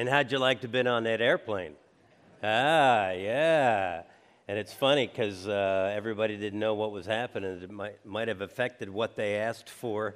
And 0.00 0.08
how'd 0.08 0.32
you 0.32 0.38
like 0.38 0.62
to 0.62 0.66
have 0.66 0.72
been 0.72 0.86
on 0.86 1.04
that 1.04 1.20
airplane? 1.20 1.74
Ah, 2.42 3.10
yeah. 3.10 4.00
And 4.48 4.58
it's 4.58 4.72
funny 4.72 5.06
because 5.06 5.46
uh, 5.46 5.92
everybody 5.94 6.38
didn't 6.38 6.58
know 6.58 6.72
what 6.72 6.90
was 6.90 7.04
happening. 7.04 7.60
It 7.60 7.70
might, 7.70 8.06
might 8.06 8.28
have 8.28 8.40
affected 8.40 8.88
what 8.88 9.14
they 9.14 9.36
asked 9.36 9.68
for. 9.68 10.14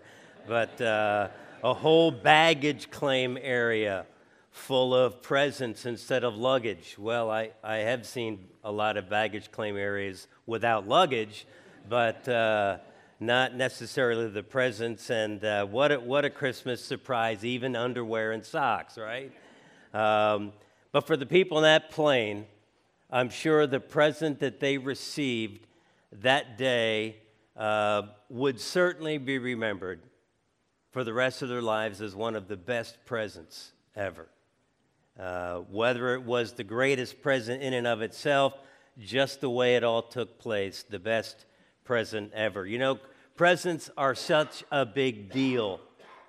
But 0.49 0.81
uh, 0.81 1.29
a 1.63 1.75
whole 1.75 2.11
baggage 2.11 2.91
claim 2.91 3.37
area 3.39 4.07
full 4.53 4.95
of 4.95 5.21
presents 5.21 5.85
instead 5.85 6.25
of 6.25 6.35
luggage. 6.35 6.97
Well, 6.99 7.31
I, 7.31 7.51
I 7.63 7.77
have 7.77 8.07
seen 8.07 8.49
a 8.65 8.73
lot 8.73 8.97
of 8.97 9.11
baggage 9.11 9.53
claim 9.53 9.77
areas 9.77 10.29
without 10.47 10.89
luggage, 10.89 11.47
but 11.91 12.27
uh, 12.27 12.79
not 13.21 13.55
necessarily 13.55 14.31
the 14.31 14.43
presents. 14.43 15.11
And 15.11 15.45
uh, 15.45 15.67
what, 15.67 15.93
a, 15.93 16.01
what 16.01 16.25
a 16.25 16.31
Christmas 16.31 16.83
surprise, 16.83 17.45
even 17.45 17.77
underwear 17.77 18.33
and 18.33 18.43
socks, 18.43 18.97
right? 18.97 19.31
Um, 19.95 20.53
but 20.93 21.07
for 21.07 21.17
the 21.17 21.25
people 21.25 21.57
in 21.59 21.63
that 21.63 21.91
plane, 21.91 22.47
I'm 23.11 23.31
sure 23.31 23.67
the 23.67 23.81
present 23.81 24.41
that 24.41 24.59
they 24.59 24.77
received 24.77 25.67
that 26.21 26.59
day 26.59 27.17
uh, 27.57 28.03
would 28.29 28.61
certainly 28.61 29.19
be 29.19 29.39
remembered 29.39 30.01
for 30.91 31.05
the 31.05 31.13
rest 31.13 31.43
of 31.43 31.49
their 31.49 31.63
lives 31.63 32.01
as 32.01 32.15
one 32.15 32.35
of 32.35 32.49
the 32.49 32.57
best 32.57 32.99
presents 33.07 33.73
ever. 33.95 34.27
Uh, 35.19 35.59
whether 35.71 36.15
it 36.15 36.25
was 36.25 36.55
the 36.55 36.65
greatest 36.65 37.23
present 37.23 37.63
in 37.63 37.73
and 37.73 37.87
of 37.87 38.03
itself, 38.03 38.55
just 38.99 39.41
the 39.41 39.51
way 39.51 39.77
it 39.77 39.85
all 39.85 40.03
took 40.03 40.39
place, 40.39 40.85
the 40.89 40.99
best 40.99 41.47
present 41.85 42.33
ever. 42.35 42.67
You 42.67 42.79
know, 42.79 42.99
presents 43.37 43.91
are 43.97 44.17
such 44.17 44.65
a 44.73 44.85
big 44.85 45.31
deal 45.31 45.81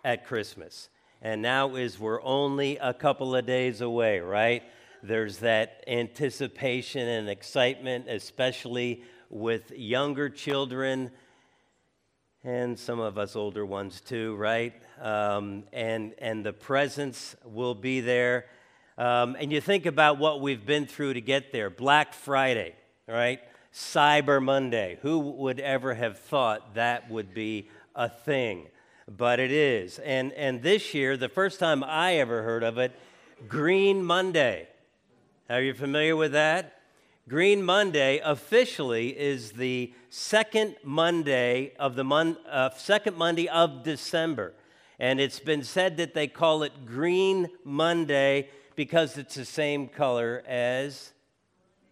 at 0.04 0.28
Christmas 0.28 0.90
and 1.26 1.42
now 1.42 1.74
is 1.74 2.00
we're 2.00 2.22
only 2.22 2.78
a 2.78 2.94
couple 2.94 3.36
of 3.36 3.48
days 3.48 3.82
away, 3.82 4.20
right? 4.20 4.62
There's 5.02 5.40
that 5.40 5.84
anticipation 5.88 7.08
and 7.08 7.28
excitement, 7.28 8.08
especially 8.08 9.02
with 9.32 9.72
younger 9.72 10.30
children 10.30 11.10
and 12.44 12.78
some 12.78 13.00
of 13.00 13.18
us 13.18 13.36
older 13.36 13.66
ones 13.66 14.02
too, 14.02 14.36
right? 14.36 14.76
Um, 15.02 15.64
and, 15.74 16.14
and 16.20 16.46
the 16.46 16.54
presents 16.54 17.36
will 17.44 17.74
be 17.74 18.02
there. 18.02 18.46
Um, 18.96 19.36
and 19.40 19.52
you 19.52 19.62
think 19.62 19.88
about 19.88 20.20
what 20.20 20.42
we've 20.42 20.64
been 20.64 20.86
through 20.86 21.16
to 21.16 21.22
get 21.22 21.52
there 21.52 21.72
Black 21.72 22.14
Friday, 22.14 22.76
right? 23.08 23.40
Cyber 23.74 24.44
Monday. 24.44 25.00
Who 25.02 25.18
would 25.18 25.60
ever 25.60 25.96
have 25.96 26.20
thought 26.20 26.76
that 26.76 27.10
would 27.10 27.34
be 27.34 27.68
a 27.96 28.10
thing? 28.10 28.68
But 29.10 29.40
it 29.40 29.52
is. 29.52 30.00
And, 30.00 30.32
and 30.34 30.62
this 30.62 30.94
year, 30.94 31.18
the 31.18 31.30
first 31.30 31.60
time 31.60 31.84
I 31.84 32.16
ever 32.16 32.44
heard 32.44 32.64
of 32.64 32.78
it, 32.78 32.92
Green 33.48 34.04
Monday. 34.04 34.68
Are 35.50 35.62
you 35.62 35.74
familiar 35.74 36.16
with 36.16 36.32
that? 36.32 36.82
Green 37.28 37.64
Monday 37.64 38.20
officially 38.24 39.10
is 39.10 39.54
the 39.54 39.92
second 40.10 40.76
Monday 40.84 41.74
of 41.80 41.96
the 41.96 42.04
month, 42.04 42.38
uh, 42.48 42.70
second 42.72 43.18
Monday 43.18 43.50
of 43.50 43.84
December, 43.84 44.54
and 45.00 45.20
it's 45.20 45.40
been 45.40 45.64
said 45.64 45.98
that 45.98 46.14
they 46.14 46.28
call 46.28 46.62
it 46.62 46.86
Green 46.86 47.50
Monday 47.64 48.50
because 48.76 49.18
it's 49.18 49.34
the 49.34 49.46
same 49.46 49.88
color 49.88 50.44
as 50.48 51.14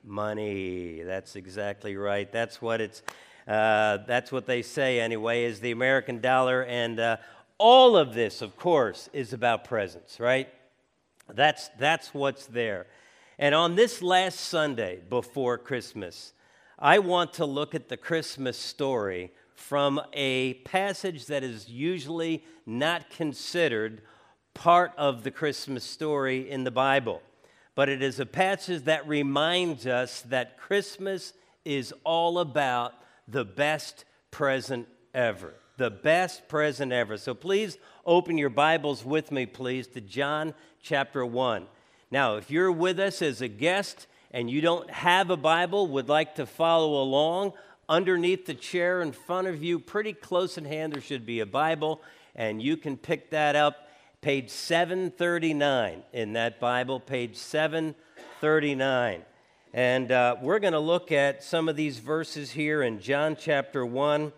money. 0.03 1.01
That's 1.01 1.35
exactly 1.35 1.95
right. 1.95 2.31
That's 2.31 2.61
what 2.61 2.79
it's 2.79 3.01
uh, 3.47 3.97
that's 4.07 4.31
what 4.31 4.45
they 4.45 4.61
say, 4.61 4.99
anyway, 4.99 5.43
is 5.43 5.59
the 5.59 5.71
American 5.71 6.21
dollar. 6.21 6.63
And 6.63 6.99
uh, 6.99 7.17
all 7.57 7.97
of 7.97 8.13
this, 8.13 8.41
of 8.41 8.55
course, 8.57 9.09
is 9.13 9.33
about 9.33 9.63
presents, 9.63 10.19
right? 10.19 10.49
That's, 11.33 11.69
that's 11.79 12.13
what's 12.13 12.45
there. 12.45 12.87
And 13.37 13.55
on 13.55 13.75
this 13.75 14.01
last 14.01 14.39
Sunday 14.39 15.01
before 15.09 15.57
Christmas, 15.57 16.33
I 16.77 16.99
want 16.99 17.33
to 17.33 17.45
look 17.45 17.75
at 17.75 17.89
the 17.89 17.97
Christmas 17.97 18.57
story 18.57 19.31
from 19.55 20.01
a 20.13 20.55
passage 20.65 21.27
that 21.27 21.43
is 21.43 21.69
usually 21.69 22.43
not 22.65 23.09
considered 23.09 24.01
part 24.53 24.91
of 24.97 25.23
the 25.23 25.31
Christmas 25.31 25.83
story 25.83 26.49
in 26.49 26.63
the 26.63 26.71
Bible. 26.71 27.21
But 27.75 27.89
it 27.89 28.03
is 28.03 28.19
a 28.19 28.25
passage 28.25 28.83
that 28.83 29.07
reminds 29.07 29.87
us 29.87 30.21
that 30.23 30.57
Christmas 30.57 31.33
is 31.65 31.93
all 32.03 32.39
about 32.39 32.93
the 33.27 33.45
best 33.45 34.05
present 34.31 34.87
ever. 35.13 35.53
The 35.77 35.89
best 35.89 36.47
present 36.47 36.91
ever. 36.91 37.17
So 37.17 37.33
please 37.33 37.77
open 38.05 38.37
your 38.37 38.49
Bibles 38.49 39.03
with 39.03 39.31
me, 39.31 39.45
please, 39.45 39.87
to 39.87 40.01
John 40.01 40.53
chapter 40.81 41.25
1. 41.25 41.65
Now, 42.11 42.35
if 42.35 42.51
you're 42.51 42.71
with 42.71 42.99
us 42.99 43.21
as 43.21 43.41
a 43.41 43.47
guest 43.47 44.05
and 44.31 44.49
you 44.49 44.61
don't 44.61 44.89
have 44.89 45.29
a 45.29 45.37
Bible, 45.37 45.87
would 45.87 46.09
like 46.09 46.35
to 46.35 46.45
follow 46.45 47.01
along, 47.01 47.53
underneath 47.89 48.45
the 48.45 48.53
chair 48.53 49.01
in 49.01 49.11
front 49.11 49.47
of 49.47 49.63
you, 49.63 49.79
pretty 49.79 50.13
close 50.13 50.57
in 50.57 50.65
hand, 50.65 50.93
there 50.93 51.01
should 51.01 51.25
be 51.25 51.39
a 51.39 51.45
Bible, 51.45 52.01
and 52.35 52.61
you 52.61 52.77
can 52.77 52.97
pick 52.97 53.31
that 53.31 53.55
up. 53.55 53.89
Page 54.21 54.49
739 54.49 56.03
in 56.13 56.33
that 56.33 56.59
Bible, 56.59 56.99
page 56.99 57.35
739. 57.35 59.23
And 59.75 60.11
uh, 60.11 60.35
we're 60.39 60.59
going 60.59 60.73
to 60.73 60.79
look 60.79 61.11
at 61.11 61.43
some 61.43 61.67
of 61.67 61.75
these 61.75 61.97
verses 61.97 62.51
here 62.51 62.83
in 62.83 62.99
John 62.99 63.35
chapter 63.35 63.83
1. 63.83 64.31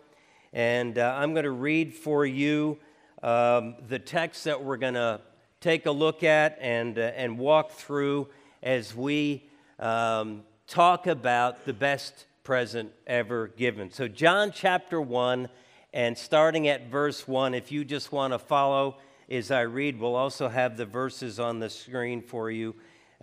And 0.53 0.97
uh, 0.97 1.13
I'm 1.17 1.33
going 1.33 1.43
to 1.43 1.51
read 1.51 1.93
for 1.93 2.25
you 2.25 2.79
um, 3.21 3.75
the 3.85 3.99
text 3.99 4.45
that 4.45 4.63
we're 4.63 4.77
going 4.77 4.93
to 4.93 5.19
take 5.59 5.87
a 5.87 5.91
look 5.91 6.23
at 6.23 6.57
and, 6.61 6.97
uh, 6.97 7.11
and 7.17 7.37
walk 7.37 7.71
through 7.71 8.29
as 8.63 8.95
we 8.95 9.43
um, 9.77 10.43
talk 10.67 11.05
about 11.05 11.65
the 11.65 11.73
best 11.73 12.27
present 12.45 12.93
ever 13.05 13.49
given. 13.57 13.91
So, 13.91 14.07
John 14.07 14.53
chapter 14.53 15.01
1, 15.01 15.49
and 15.91 16.17
starting 16.17 16.69
at 16.69 16.87
verse 16.87 17.27
1, 17.27 17.53
if 17.53 17.73
you 17.73 17.83
just 17.83 18.13
want 18.13 18.31
to 18.31 18.39
follow 18.39 18.99
as 19.29 19.51
I 19.51 19.61
read, 19.61 19.99
we'll 19.99 20.15
also 20.15 20.47
have 20.47 20.77
the 20.77 20.85
verses 20.85 21.41
on 21.41 21.59
the 21.59 21.69
screen 21.69 22.21
for 22.21 22.49
you 22.49 22.73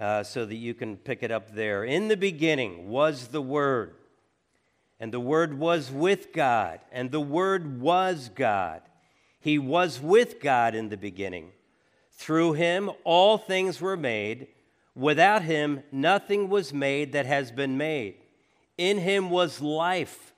uh, 0.02 0.24
so 0.24 0.44
that 0.44 0.56
you 0.56 0.74
can 0.74 0.96
pick 0.96 1.22
it 1.22 1.30
up 1.30 1.54
there. 1.54 1.84
In 1.84 2.08
the 2.08 2.16
beginning 2.16 2.88
was 2.88 3.28
the 3.28 3.40
Word, 3.40 3.94
and 4.98 5.12
the 5.12 5.20
Word 5.20 5.56
was 5.56 5.92
with 5.92 6.32
God, 6.32 6.80
and 6.90 7.12
the 7.12 7.20
Word 7.20 7.80
was 7.80 8.28
God. 8.34 8.82
He 9.38 9.60
was 9.60 10.00
with 10.00 10.40
God 10.40 10.74
in 10.74 10.88
the 10.88 10.96
beginning. 10.96 11.52
Through 12.10 12.54
him, 12.54 12.90
all 13.04 13.38
things 13.38 13.80
were 13.80 13.96
made. 13.96 14.48
Without 14.96 15.42
him, 15.42 15.84
nothing 15.92 16.48
was 16.48 16.74
made 16.74 17.12
that 17.12 17.26
has 17.26 17.52
been 17.52 17.76
made. 17.76 18.16
In 18.76 18.98
him 18.98 19.30
was 19.30 19.60
life, 19.60 20.34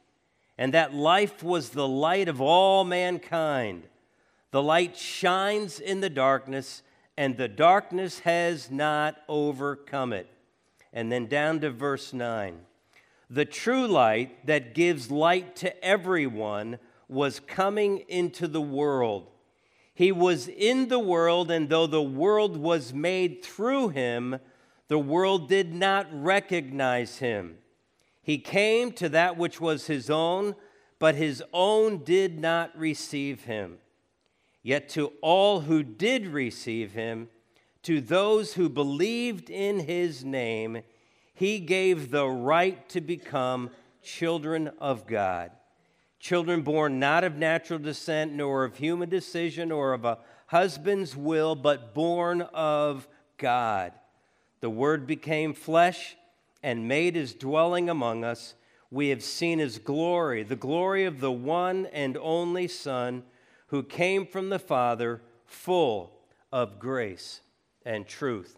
and 0.58 0.74
that 0.74 0.92
life 0.92 1.42
was 1.42 1.70
the 1.70 1.88
light 1.88 2.28
of 2.28 2.38
all 2.38 2.84
mankind. 2.84 3.84
The 4.50 4.62
light 4.62 4.94
shines 4.94 5.80
in 5.80 6.00
the 6.00 6.10
darkness 6.10 6.82
and 7.16 7.36
the 7.36 7.48
darkness 7.48 8.20
has 8.20 8.70
not 8.70 9.16
overcome 9.28 10.12
it. 10.12 10.28
And 10.92 11.10
then 11.10 11.26
down 11.26 11.60
to 11.60 11.70
verse 11.70 12.12
9. 12.12 12.60
The 13.30 13.44
true 13.44 13.86
light 13.86 14.46
that 14.46 14.74
gives 14.74 15.10
light 15.10 15.56
to 15.56 15.84
everyone 15.84 16.78
was 17.08 17.40
coming 17.40 18.04
into 18.08 18.46
the 18.46 18.60
world. 18.60 19.28
He 19.94 20.12
was 20.12 20.48
in 20.48 20.88
the 20.88 20.98
world, 20.98 21.50
and 21.50 21.68
though 21.68 21.86
the 21.86 22.02
world 22.02 22.56
was 22.56 22.92
made 22.92 23.44
through 23.44 23.90
him, 23.90 24.38
the 24.88 24.98
world 24.98 25.48
did 25.48 25.72
not 25.72 26.06
recognize 26.10 27.18
him. 27.18 27.58
He 28.22 28.38
came 28.38 28.92
to 28.92 29.08
that 29.10 29.36
which 29.36 29.60
was 29.60 29.86
his 29.86 30.10
own, 30.10 30.56
but 30.98 31.14
his 31.14 31.42
own 31.52 32.04
did 32.04 32.40
not 32.40 32.76
receive 32.76 33.44
him. 33.44 33.78
Yet 34.64 34.88
to 34.90 35.12
all 35.20 35.60
who 35.60 35.82
did 35.82 36.26
receive 36.26 36.92
him, 36.92 37.28
to 37.82 38.00
those 38.00 38.54
who 38.54 38.70
believed 38.70 39.50
in 39.50 39.80
his 39.80 40.24
name, 40.24 40.80
he 41.34 41.60
gave 41.60 42.10
the 42.10 42.26
right 42.26 42.88
to 42.88 43.02
become 43.02 43.68
children 44.02 44.72
of 44.78 45.06
God. 45.06 45.50
Children 46.18 46.62
born 46.62 46.98
not 46.98 47.24
of 47.24 47.36
natural 47.36 47.78
descent, 47.78 48.32
nor 48.32 48.64
of 48.64 48.78
human 48.78 49.10
decision, 49.10 49.70
or 49.70 49.92
of 49.92 50.06
a 50.06 50.18
husband's 50.46 51.14
will, 51.14 51.54
but 51.54 51.92
born 51.92 52.40
of 52.40 53.06
God. 53.36 53.92
The 54.60 54.70
Word 54.70 55.06
became 55.06 55.52
flesh 55.52 56.16
and 56.62 56.88
made 56.88 57.16
his 57.16 57.34
dwelling 57.34 57.90
among 57.90 58.24
us. 58.24 58.54
We 58.90 59.10
have 59.10 59.22
seen 59.22 59.58
his 59.58 59.78
glory, 59.78 60.42
the 60.42 60.56
glory 60.56 61.04
of 61.04 61.20
the 61.20 61.32
one 61.32 61.84
and 61.92 62.16
only 62.16 62.66
Son 62.66 63.24
who 63.68 63.82
came 63.82 64.26
from 64.26 64.50
the 64.50 64.58
Father, 64.58 65.22
full 65.46 66.12
of 66.52 66.78
grace 66.78 67.40
and 67.84 68.06
truth. 68.06 68.56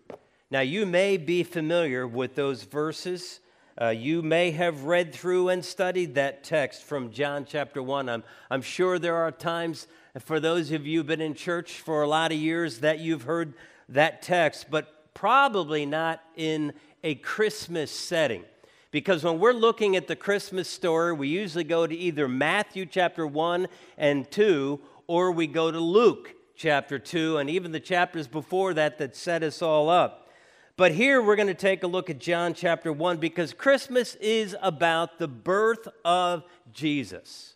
Now, 0.51 0.61
you 0.61 0.87
may 0.87 1.17
be 1.17 1.43
familiar 1.43 2.07
with 2.07 2.35
those 2.35 2.63
verses. 2.63 3.41
Uh, 3.81 3.89
you 3.89 4.23
may 4.23 4.53
have 4.53 4.85
read 4.85 5.13
through 5.13 5.49
and 5.49 5.65
studied 5.65 6.15
that 6.15 6.45
text 6.45 6.83
from 6.85 7.11
John 7.11 7.45
chapter 7.45 7.83
1. 7.83 8.09
I'm, 8.09 8.23
I'm 8.51 8.63
sure 8.63 8.99
there 8.99 9.17
are 9.17 9.33
times 9.33 9.87
for 10.21 10.41
those 10.41 10.71
of 10.73 10.87
you 10.87 11.01
who've 11.01 11.07
been 11.07 11.21
in 11.21 11.35
church 11.35 11.81
for 11.81 12.03
a 12.03 12.09
lot 12.09 12.33
of 12.33 12.39
years 12.39 12.79
that 12.81 13.01
you've 13.01 13.23
heard 13.23 13.55
that 13.89 14.23
text, 14.23 14.67
but 14.71 15.13
probably 15.15 15.85
not 15.85 16.23
in 16.37 16.73
a 17.03 17.17
Christmas 17.17 17.91
setting. 17.91 18.45
Because 18.91 19.25
when 19.25 19.39
we're 19.39 19.53
looking 19.53 19.97
at 19.97 20.07
the 20.07 20.17
Christmas 20.17 20.71
story, 20.71 21.13
we 21.13 21.29
usually 21.29 21.65
go 21.65 21.87
to 21.87 21.95
either 21.95 22.29
Matthew 22.29 22.87
chapter 22.87 23.27
1 23.27 23.69
and 23.99 24.31
2, 24.31 24.81
or 25.07 25.33
we 25.33 25.47
go 25.47 25.71
to 25.71 25.81
Luke 25.81 26.35
chapter 26.57 26.99
2, 26.99 27.39
and 27.39 27.51
even 27.51 27.73
the 27.73 27.81
chapters 27.81 28.27
before 28.27 28.75
that 28.75 28.99
that 28.99 29.15
set 29.15 29.43
us 29.43 29.63
all 29.63 29.89
up. 29.89 30.29
But 30.77 30.93
here 30.93 31.23
we're 31.23 31.37
going 31.37 31.49
to 31.49 31.55
take 31.55 31.83
a 31.83 31.87
look 31.87 32.11
at 32.11 32.19
John 32.19 32.53
chapter 32.53 32.93
1 32.93 33.17
because 33.19 33.55
Christmas 33.55 34.15
is 34.17 34.55
about 34.61 35.19
the 35.19 35.29
birth 35.29 35.89
of 36.05 36.45
Jesus. 36.73 37.55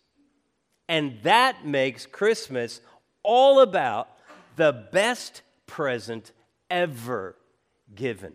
And 0.89 1.19
that 1.23 1.65
makes 1.65 2.05
Christmas 2.05 2.81
all 3.23 3.61
about 3.61 4.09
the 4.55 4.87
best 4.91 5.41
present 5.67 6.31
ever 6.69 7.35
given. 7.93 8.33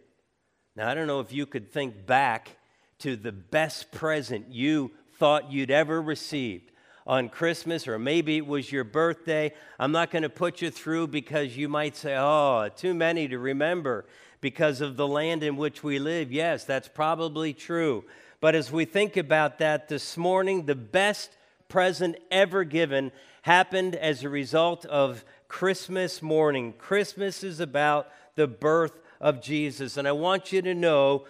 Now, 0.77 0.89
I 0.89 0.95
don't 0.95 1.07
know 1.07 1.21
if 1.21 1.33
you 1.33 1.47
could 1.47 1.73
think 1.73 2.07
back 2.07 2.57
to 3.01 3.17
the 3.17 3.33
best 3.33 3.91
present 3.91 4.49
you 4.51 4.93
thought 5.19 5.51
you'd 5.51 5.71
ever 5.71 6.01
received 6.01 6.71
on 7.07 7.29
Christmas, 7.29 7.87
or 7.87 7.99
maybe 7.99 8.37
it 8.37 8.47
was 8.47 8.73
your 8.73 8.85
birthday. 8.85 9.53
I'm 9.79 9.93
not 9.93 10.11
going 10.11 10.23
to 10.23 10.29
put 10.29 10.61
you 10.61 10.71
through 10.71 11.09
because 11.09 11.57
you 11.57 11.69
might 11.69 11.97
say, 11.97 12.17
oh, 12.19 12.69
too 12.75 12.95
many 12.95 13.29
to 13.29 13.39
remember 13.39 14.07
because 14.41 14.81
of 14.81 14.97
the 14.97 15.07
land 15.07 15.43
in 15.43 15.57
which 15.57 15.85
we 15.85 15.99
live. 15.99 16.33
Yes, 16.33 16.65
that's 16.65 16.89
probably 16.89 17.53
true. 17.53 18.05
But 18.41 18.55
as 18.55 18.73
we 18.73 18.85
think 18.85 19.17
about 19.17 19.59
that 19.59 19.89
this 19.89 20.17
morning, 20.17 20.67
the 20.67 20.75
best 20.75 21.37
present 21.69 22.17
ever 22.31 22.65
given 22.65 23.13
happened 23.43 23.95
as 23.95 24.25
a 24.25 24.29
result 24.29 24.85
of 24.87 25.25
Christmas 25.49 26.21
morning. 26.21 26.75
Christmas 26.77 27.45
is 27.45 27.61
about 27.61 28.09
the 28.35 28.49
birth 28.49 29.01
of 29.21 29.41
Jesus. 29.41 29.97
And 29.97 30.07
I 30.07 30.13
want 30.13 30.53
you 30.53 30.61
to 30.63 30.75
know 30.75 31.27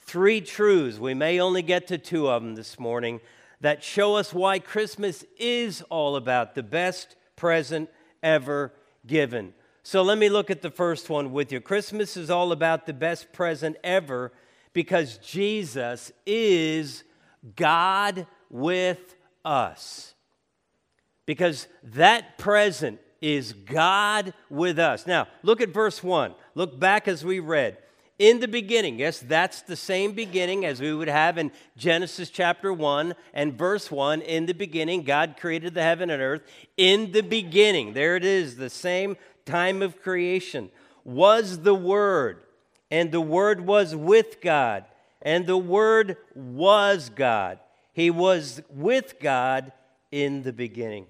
three 0.00 0.40
truths. 0.40 0.98
We 0.98 1.14
may 1.14 1.38
only 1.38 1.62
get 1.62 1.86
to 1.88 1.98
two 1.98 2.28
of 2.28 2.42
them 2.42 2.54
this 2.54 2.78
morning 2.78 3.20
that 3.60 3.82
show 3.82 4.14
us 4.14 4.32
why 4.32 4.58
Christmas 4.58 5.24
is 5.38 5.82
all 5.90 6.16
about 6.16 6.54
the 6.54 6.62
best 6.62 7.16
present 7.36 7.90
ever 8.22 8.72
given. 9.06 9.54
So 9.82 10.02
let 10.02 10.18
me 10.18 10.28
look 10.28 10.50
at 10.50 10.62
the 10.62 10.70
first 10.70 11.08
one 11.08 11.32
with 11.32 11.50
you. 11.50 11.60
Christmas 11.60 12.16
is 12.16 12.30
all 12.30 12.52
about 12.52 12.86
the 12.86 12.92
best 12.92 13.32
present 13.32 13.76
ever 13.82 14.32
because 14.72 15.18
Jesus 15.18 16.12
is 16.26 17.04
God 17.56 18.26
with 18.50 19.16
us. 19.44 20.14
Because 21.26 21.66
that 21.82 22.38
present 22.38 23.00
is 23.20 23.52
God 23.52 24.34
with 24.50 24.78
us. 24.78 25.06
Now, 25.06 25.28
look 25.42 25.60
at 25.60 25.70
verse 25.70 26.02
1. 26.02 26.34
Look 26.54 26.78
back 26.78 27.08
as 27.08 27.24
we 27.24 27.40
read 27.40 27.78
in 28.18 28.40
the 28.40 28.48
beginning. 28.48 28.98
Yes, 28.98 29.20
that's 29.20 29.62
the 29.62 29.76
same 29.76 30.12
beginning 30.12 30.64
as 30.64 30.80
we 30.80 30.92
would 30.92 31.08
have 31.08 31.38
in 31.38 31.52
Genesis 31.76 32.30
chapter 32.30 32.72
1 32.72 33.14
and 33.32 33.56
verse 33.56 33.90
1. 33.90 34.22
In 34.22 34.46
the 34.46 34.54
beginning, 34.54 35.02
God 35.02 35.36
created 35.38 35.74
the 35.74 35.82
heaven 35.82 36.10
and 36.10 36.20
earth. 36.20 36.42
In 36.76 37.12
the 37.12 37.22
beginning, 37.22 37.92
there 37.92 38.16
it 38.16 38.24
is, 38.24 38.56
the 38.56 38.70
same 38.70 39.16
time 39.46 39.82
of 39.82 40.02
creation, 40.02 40.70
was 41.04 41.60
the 41.60 41.74
Word, 41.74 42.42
and 42.90 43.12
the 43.12 43.20
Word 43.20 43.60
was 43.60 43.94
with 43.94 44.40
God, 44.40 44.84
and 45.22 45.46
the 45.46 45.56
Word 45.56 46.16
was 46.34 47.10
God. 47.10 47.60
He 47.92 48.10
was 48.10 48.60
with 48.68 49.20
God 49.20 49.72
in 50.10 50.42
the 50.42 50.52
beginning. 50.52 51.06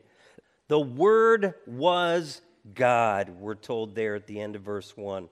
The 0.68 0.78
Word 0.78 1.54
was 1.66 2.42
God, 2.74 3.30
we're 3.30 3.54
told 3.54 3.94
there 3.94 4.14
at 4.14 4.26
the 4.26 4.40
end 4.40 4.56
of 4.56 4.62
verse 4.62 4.96
1. 4.96 5.28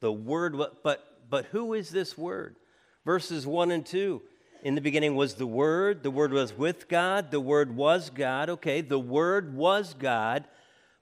The 0.00 0.12
Word, 0.12 0.56
was 0.56 0.70
but 0.82 1.09
but 1.30 1.46
who 1.46 1.74
is 1.74 1.90
this 1.90 2.18
Word? 2.18 2.56
Verses 3.04 3.46
1 3.46 3.70
and 3.70 3.86
2. 3.86 4.20
In 4.62 4.74
the 4.74 4.80
beginning 4.80 5.14
was 5.14 5.34
the 5.34 5.46
Word, 5.46 6.02
the 6.02 6.10
Word 6.10 6.32
was 6.32 6.52
with 6.52 6.88
God, 6.88 7.30
the 7.30 7.40
Word 7.40 7.74
was 7.74 8.10
God. 8.10 8.50
Okay, 8.50 8.82
the 8.82 8.98
Word 8.98 9.54
was 9.54 9.94
God, 9.94 10.44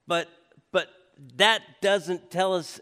but, 0.07 0.29
but 0.71 0.87
that 1.35 1.61
doesn't 1.81 2.31
tell 2.31 2.55
us 2.55 2.79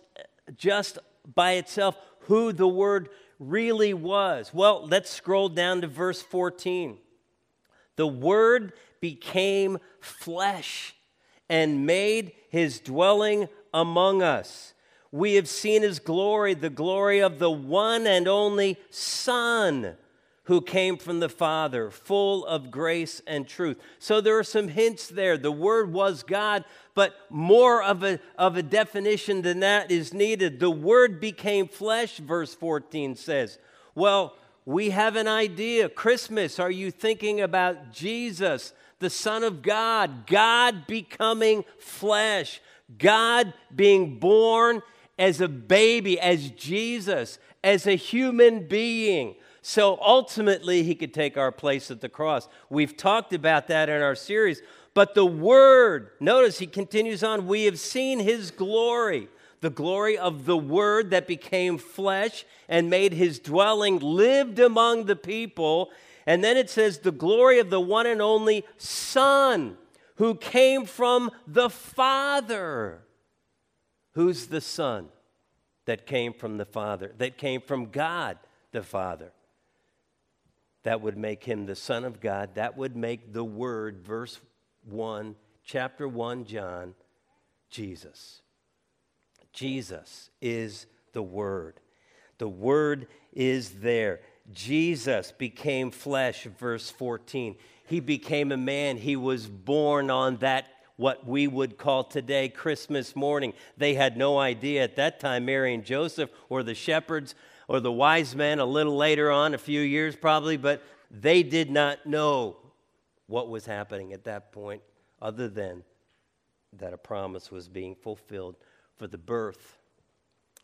just 0.55 0.99
by 1.33 1.53
itself 1.53 1.97
who 2.21 2.53
the 2.53 2.67
Word 2.67 3.09
really 3.39 3.93
was. 3.93 4.53
Well, 4.53 4.85
let's 4.85 5.09
scroll 5.09 5.49
down 5.49 5.81
to 5.81 5.87
verse 5.87 6.21
14. 6.21 6.97
The 7.95 8.07
Word 8.07 8.73
became 9.01 9.79
flesh 9.99 10.95
and 11.49 11.85
made 11.85 12.33
his 12.49 12.79
dwelling 12.79 13.47
among 13.73 14.21
us 14.21 14.73
we 15.11 15.35
have 15.35 15.47
seen 15.47 15.81
his 15.81 15.99
glory, 15.99 16.53
the 16.53 16.69
glory 16.69 17.19
of 17.19 17.39
the 17.39 17.51
one 17.51 18.05
and 18.07 18.27
only 18.27 18.77
Son 18.89 19.95
who 20.47 20.61
came 20.61 20.95
from 20.95 21.19
the 21.19 21.27
Father, 21.27 21.91
full 21.91 22.45
of 22.45 22.71
grace 22.71 23.21
and 23.27 23.45
truth. 23.45 23.77
So 23.99 24.21
there 24.21 24.39
are 24.39 24.45
some 24.45 24.69
hints 24.69 25.07
there. 25.07 25.37
The 25.37 25.51
Word 25.51 25.91
was 25.91 26.23
God, 26.23 26.63
but 26.95 27.13
more 27.29 27.83
of 27.83 28.01
a, 28.01 28.19
of 28.37 28.55
a 28.55 28.63
definition 28.63 29.41
than 29.41 29.59
that 29.59 29.91
is 29.91 30.13
needed. 30.13 30.61
The 30.61 30.71
Word 30.71 31.19
became 31.19 31.67
flesh, 31.67 32.19
verse 32.19 32.53
14 32.53 33.17
says. 33.17 33.59
Well, 33.93 34.35
we 34.63 34.91
have 34.91 35.17
an 35.17 35.27
idea. 35.27 35.89
Christmas, 35.89 36.59
are 36.59 36.71
you 36.71 36.91
thinking 36.91 37.41
about 37.41 37.91
Jesus, 37.91 38.71
the 38.99 39.09
Son 39.09 39.43
of 39.43 39.61
God, 39.61 40.27
God 40.27 40.87
becoming 40.87 41.65
flesh, 41.77 42.61
God 42.97 43.53
being 43.75 44.17
born 44.17 44.81
as 45.17 45.41
a 45.41 45.47
baby, 45.47 46.19
as 46.19 46.51
Jesus, 46.51 47.39
as 47.63 47.87
a 47.87 47.95
human 47.95 48.67
being. 48.67 49.35
So 49.61 49.97
ultimately, 50.01 50.83
he 50.83 50.95
could 50.95 51.13
take 51.13 51.37
our 51.37 51.51
place 51.51 51.91
at 51.91 52.01
the 52.01 52.09
cross. 52.09 52.47
We've 52.69 52.95
talked 52.95 53.33
about 53.33 53.67
that 53.67 53.89
in 53.89 54.01
our 54.01 54.15
series. 54.15 54.61
But 54.93 55.13
the 55.13 55.25
Word, 55.25 56.11
notice 56.19 56.59
he 56.59 56.67
continues 56.67 57.23
on, 57.23 57.47
we 57.47 57.65
have 57.65 57.77
seen 57.77 58.19
his 58.19 58.49
glory, 58.49 59.27
the 59.61 59.69
glory 59.69 60.17
of 60.17 60.45
the 60.45 60.57
Word 60.57 61.09
that 61.09 61.27
became 61.27 61.77
flesh 61.77 62.45
and 62.69 62.89
made 62.89 63.13
his 63.13 63.39
dwelling, 63.39 63.99
lived 63.99 64.59
among 64.59 65.05
the 65.05 65.15
people. 65.15 65.91
And 66.25 66.43
then 66.43 66.57
it 66.57 66.69
says, 66.69 66.99
the 66.99 67.11
glory 67.11 67.59
of 67.59 67.69
the 67.69 67.81
one 67.81 68.05
and 68.05 68.21
only 68.21 68.65
Son 68.77 69.77
who 70.15 70.35
came 70.35 70.85
from 70.85 71.31
the 71.45 71.69
Father. 71.69 73.01
Who's 74.17 74.47
the 74.47 74.61
Son 74.61 75.09
that 75.85 76.07
came 76.07 76.33
from 76.33 76.57
the 76.57 76.65
Father, 76.65 77.13
that 77.19 77.37
came 77.37 77.61
from 77.61 77.91
God 77.91 78.39
the 78.71 78.81
Father? 78.81 79.31
That 80.81 81.01
would 81.01 81.15
make 81.15 81.43
him 81.43 81.67
the 81.67 81.75
Son 81.75 82.03
of 82.03 82.19
God. 82.19 82.55
That 82.55 82.75
would 82.75 82.95
make 82.95 83.31
the 83.31 83.43
Word, 83.43 84.01
verse 84.03 84.39
1, 84.89 85.35
chapter 85.63 86.07
1, 86.07 86.45
John, 86.45 86.95
Jesus. 87.69 88.41
Jesus 89.53 90.31
is 90.41 90.87
the 91.13 91.21
Word. 91.21 91.79
The 92.39 92.49
Word 92.49 93.05
is 93.33 93.69
there. 93.81 94.21
Jesus 94.51 95.31
became 95.31 95.91
flesh, 95.91 96.47
verse 96.57 96.89
14. 96.89 97.55
He 97.85 97.99
became 97.99 98.51
a 98.51 98.57
man. 98.57 98.97
He 98.97 99.15
was 99.15 99.45
born 99.45 100.09
on 100.09 100.37
that 100.37 100.69
what 100.97 101.25
we 101.25 101.47
would 101.47 101.77
call 101.77 102.03
today 102.03 102.49
Christmas 102.49 103.15
morning. 103.15 103.53
They 103.77 103.93
had 103.93 104.17
no 104.17 104.37
idea 104.37 104.83
at 104.83 104.95
that 104.97 105.19
time, 105.19 105.45
Mary 105.45 105.73
and 105.73 105.85
Joseph, 105.85 106.29
or 106.49 106.63
the 106.63 106.75
shepherds, 106.75 107.35
or 107.67 107.79
the 107.79 107.91
wise 107.91 108.35
men 108.35 108.59
a 108.59 108.65
little 108.65 108.97
later 108.97 109.31
on, 109.31 109.53
a 109.53 109.59
few 109.59 109.81
years 109.81 110.15
probably, 110.15 110.57
but 110.57 110.83
they 111.09 111.43
did 111.43 111.69
not 111.69 112.05
know 112.05 112.57
what 113.27 113.49
was 113.49 113.65
happening 113.65 114.13
at 114.13 114.23
that 114.25 114.51
point, 114.51 114.81
other 115.21 115.47
than 115.47 115.83
that 116.73 116.93
a 116.93 116.97
promise 116.97 117.51
was 117.51 117.67
being 117.67 117.95
fulfilled 117.95 118.55
for 118.97 119.07
the 119.07 119.17
birth 119.17 119.77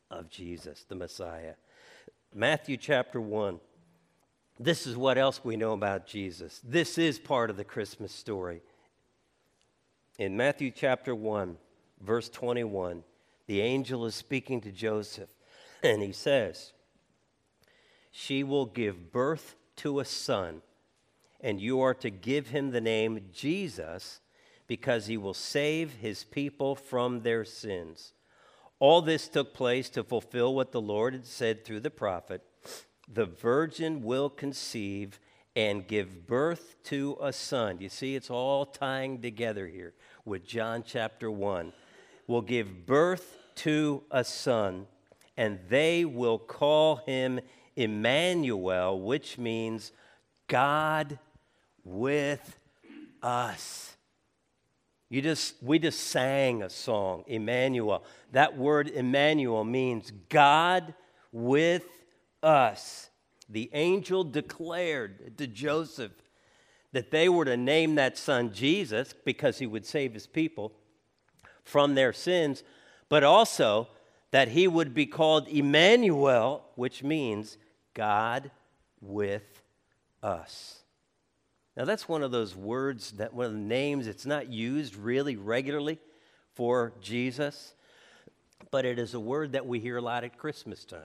of 0.10 0.30
Jesus, 0.30 0.86
the 0.88 0.96
Messiah. 0.96 1.54
Matthew 2.34 2.78
chapter 2.78 3.22
1. 3.22 3.60
This 4.60 4.86
is 4.86 4.96
what 4.96 5.18
else 5.18 5.44
we 5.44 5.58
know 5.58 5.74
about 5.74 6.08
Jesus. 6.08 6.62
This 6.64 6.98
is 6.98 7.20
part 7.20 7.50
of 7.50 7.58
the 7.58 7.64
Christmas 7.64 8.12
story. 8.14 8.62
In 10.20 10.38
Matthew 10.38 10.70
chapter 10.70 11.16
1, 11.16 11.58
verse 12.00 12.30
21, 12.30 13.04
the 13.48 13.62
angel 13.62 14.06
is 14.06 14.14
speaking 14.14 14.62
to 14.62 14.72
Joseph, 14.72 15.30
and 15.82 16.02
he 16.02 16.12
says, 16.12 16.74
She 18.12 18.44
will 18.44 18.68
give 18.68 19.12
birth 19.12 19.56
to 19.78 20.00
a 20.00 20.06
son, 20.06 20.62
and 21.42 21.60
you 21.60 21.82
are 21.82 21.96
to 21.96 22.12
give 22.12 22.50
him 22.50 22.70
the 22.70 22.82
name 22.82 23.22
Jesus, 23.34 24.20
because 24.68 25.08
he 25.08 25.18
will 25.18 25.34
save 25.34 25.94
his 25.96 26.24
people 26.24 26.76
from 26.76 27.22
their 27.22 27.44
sins. 27.44 28.14
All 28.80 29.02
this 29.02 29.28
took 29.28 29.54
place 29.54 29.90
to 29.90 30.04
fulfill 30.04 30.54
what 30.54 30.72
the 30.72 30.82
Lord 30.82 31.14
had 31.14 31.26
said 31.26 31.66
through 31.66 31.80
the 31.80 31.90
prophet 31.90 32.44
the 33.12 33.26
virgin 33.26 34.02
will 34.04 34.30
conceive 34.30 35.20
and 35.56 35.88
give 35.88 36.26
birth 36.26 36.76
to 36.86 37.18
a 37.22 37.32
son. 37.32 37.78
You 37.80 37.90
see, 37.90 38.16
it's 38.16 38.30
all 38.30 38.66
tying 38.66 39.22
together 39.22 39.68
here 39.68 39.94
with 40.26 40.46
John 40.46 40.84
chapter 40.86 41.30
1. 41.30 41.74
Will 42.28 42.42
give 42.42 42.86
birth 42.86 43.38
to 43.56 44.04
a 44.10 44.24
son, 44.24 44.88
and 45.38 45.60
they 45.70 46.06
will 46.06 46.40
call 46.40 46.98
him 46.98 47.40
Emmanuel, 47.76 49.00
which 49.00 49.38
means 49.38 49.92
God 50.48 51.20
with 51.84 52.58
us. 53.22 53.96
You 55.10 55.22
just, 55.22 55.62
we 55.62 55.78
just 55.78 56.00
sang 56.00 56.64
a 56.64 56.70
song, 56.70 57.24
Emmanuel. 57.28 58.04
That 58.32 58.58
word 58.58 58.88
Emmanuel 58.88 59.64
means 59.64 60.12
God 60.30 60.96
with 61.32 61.86
us. 62.42 63.10
The 63.54 63.70
angel 63.74 64.24
declared 64.24 65.38
to 65.38 65.46
Joseph 65.46 66.12
that 66.92 67.12
they 67.12 67.30
were 67.30 67.46
to 67.46 67.56
name 67.56 67.94
that 67.96 68.18
son 68.18 68.52
Jesus 68.52 69.14
because 69.14 69.60
he 69.60 69.68
would 69.68 69.86
save 69.86 70.16
his 70.16 70.26
people 70.26 70.74
from 71.64 71.94
their 71.94 72.14
sins, 72.14 72.64
but 73.10 73.24
also 73.24 73.90
that 74.32 74.48
he 74.48 74.68
would 74.68 74.96
be 74.96 75.06
called 75.06 75.48
Emmanuel, 75.48 76.66
which 76.74 77.04
means 77.04 77.60
God 77.94 78.50
with 79.02 79.62
us. 80.24 80.80
Now, 81.78 81.86
that's 81.86 82.10
one 82.10 82.24
of 82.24 82.32
those 82.32 82.56
words, 82.56 83.12
that 83.14 83.36
one 83.36 83.46
of 83.46 83.54
the 83.54 83.60
names, 83.60 84.08
it's 84.08 84.26
not 84.26 84.50
used 84.50 84.96
really 84.96 85.36
regularly 85.36 86.00
for 86.56 86.92
Jesus, 87.02 87.76
but 88.72 88.84
it 88.84 88.98
is 88.98 89.14
a 89.14 89.20
word 89.20 89.52
that 89.52 89.68
we 89.68 89.80
hear 89.80 89.98
a 89.98 90.02
lot 90.02 90.24
at 90.24 90.40
Christmas 90.40 90.86
time. 90.86 91.02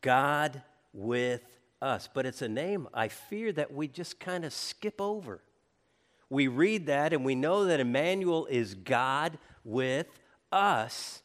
God 0.00 0.62
with 0.92 1.42
us. 1.80 2.08
But 2.12 2.26
it's 2.26 2.42
a 2.42 2.48
name 2.48 2.88
I 2.92 3.08
fear 3.08 3.52
that 3.52 3.72
we 3.72 3.88
just 3.88 4.20
kind 4.20 4.44
of 4.44 4.52
skip 4.52 5.00
over. 5.00 5.42
We 6.30 6.48
read 6.48 6.86
that 6.86 7.12
and 7.12 7.24
we 7.24 7.34
know 7.34 7.66
that 7.66 7.80
Emmanuel 7.80 8.46
is 8.46 8.74
God 8.74 9.38
with 9.64 10.06
us. 10.50 11.22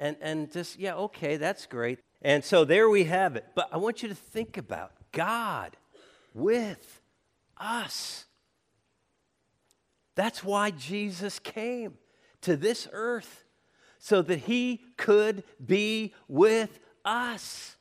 And, 0.00 0.16
and 0.20 0.52
just, 0.52 0.78
yeah, 0.78 0.94
okay, 0.94 1.36
that's 1.36 1.66
great. 1.66 1.98
And 2.22 2.44
so 2.44 2.64
there 2.64 2.88
we 2.88 3.04
have 3.04 3.36
it. 3.36 3.46
But 3.54 3.68
I 3.72 3.78
want 3.78 4.02
you 4.02 4.08
to 4.08 4.14
think 4.14 4.56
about 4.56 4.92
God 5.12 5.76
with 6.34 7.00
us. 7.56 8.24
That's 10.14 10.42
why 10.42 10.72
Jesus 10.72 11.38
came 11.38 11.94
to 12.42 12.56
this 12.56 12.88
earth, 12.92 13.44
so 13.98 14.22
that 14.22 14.40
he 14.40 14.80
could 14.96 15.42
be 15.64 16.14
with 16.28 16.78
us. 17.04 17.76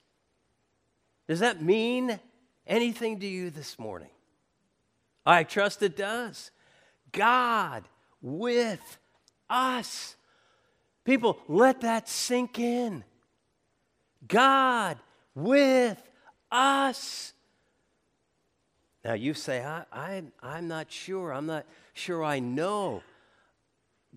Does 1.27 1.39
that 1.39 1.61
mean 1.61 2.19
anything 2.65 3.19
to 3.19 3.27
you 3.27 3.49
this 3.49 3.77
morning? 3.77 4.09
I 5.25 5.43
trust 5.43 5.83
it 5.83 5.97
does. 5.97 6.51
God 7.11 7.83
with 8.21 8.97
us. 9.49 10.15
People, 11.03 11.37
let 11.47 11.81
that 11.81 12.07
sink 12.07 12.59
in. 12.59 13.03
God 14.27 14.97
with 15.35 16.01
us. 16.51 17.33
Now 19.03 19.13
you 19.13 19.33
say, 19.33 19.63
I, 19.63 19.83
I, 19.91 20.23
I'm 20.41 20.67
not 20.67 20.91
sure. 20.91 21.33
I'm 21.33 21.45
not 21.45 21.65
sure 21.93 22.23
I 22.23 22.39
know 22.39 23.03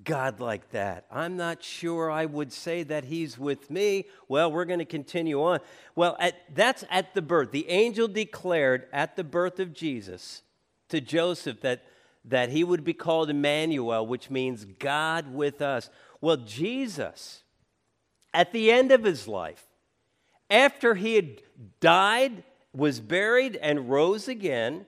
God 0.05 0.41
like 0.41 0.71
that. 0.71 1.05
I'm 1.11 1.37
not 1.37 1.63
sure 1.63 2.11
I 2.11 2.27
would 2.27 2.53
say 2.53 2.83
that 2.85 3.05
He's 3.05 3.39
with 3.39 3.71
me. 3.71 4.07
Well, 4.29 4.51
we're 4.51 4.65
going 4.65 4.79
to 4.79 4.85
continue 4.85 5.43
on. 5.43 5.61
Well, 5.95 6.17
at, 6.19 6.37
that's 6.55 6.85
at 6.91 7.15
the 7.15 7.23
birth. 7.23 7.51
The 7.51 7.69
angel 7.69 8.09
declared 8.09 8.87
at 8.93 9.17
the 9.17 9.25
birth 9.25 9.61
of 9.61 9.75
Jesus 9.75 10.43
to 10.89 11.01
Joseph 11.01 11.61
that, 11.63 11.83
that 12.25 12.51
he 12.51 12.65
would 12.65 12.85
be 12.85 12.95
called 12.95 13.31
Emmanuel, 13.31 14.07
which 14.07 14.31
means 14.31 14.65
God 14.65 15.33
with 15.33 15.61
us. 15.61 15.91
Well, 16.21 16.37
Jesus, 16.37 17.43
at 18.33 18.53
the 18.53 18.71
end 18.71 18.93
of 18.93 19.05
his 19.05 19.27
life, 19.27 19.67
after 20.49 20.95
he 20.95 21.17
had 21.17 21.43
died, 21.81 22.43
was 22.73 23.01
buried, 23.01 23.57
and 23.57 23.91
rose 23.91 24.29
again, 24.29 24.87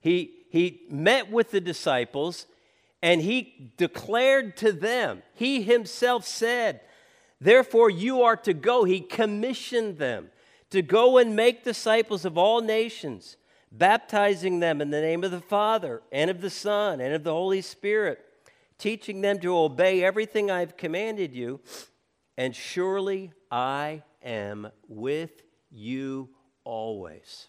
he, 0.00 0.32
he 0.50 0.82
met 0.90 1.30
with 1.30 1.50
the 1.50 1.60
disciples 1.60 2.46
and 3.02 3.22
he 3.22 3.72
declared 3.76 4.56
to 4.58 4.72
them, 4.72 5.22
he 5.34 5.62
himself 5.62 6.26
said, 6.26 6.80
Therefore, 7.40 7.88
you 7.88 8.22
are 8.22 8.36
to 8.36 8.52
go. 8.52 8.84
He 8.84 9.00
commissioned 9.00 9.98
them 9.98 10.30
to 10.70 10.82
go 10.82 11.16
and 11.16 11.34
make 11.34 11.64
disciples 11.64 12.24
of 12.24 12.36
all 12.36 12.60
nations, 12.60 13.36
baptizing 13.72 14.60
them 14.60 14.82
in 14.82 14.90
the 14.90 15.00
name 15.00 15.24
of 15.24 15.30
the 15.30 15.40
Father, 15.40 16.02
and 16.12 16.30
of 16.30 16.42
the 16.42 16.50
Son, 16.50 17.00
and 17.00 17.14
of 17.14 17.24
the 17.24 17.32
Holy 17.32 17.62
Spirit, 17.62 18.20
teaching 18.78 19.22
them 19.22 19.38
to 19.40 19.56
obey 19.56 20.04
everything 20.04 20.50
I've 20.50 20.76
commanded 20.76 21.34
you. 21.34 21.60
And 22.36 22.54
surely 22.54 23.32
I 23.50 24.02
am 24.22 24.70
with 24.86 25.42
you 25.70 26.28
always. 26.64 27.48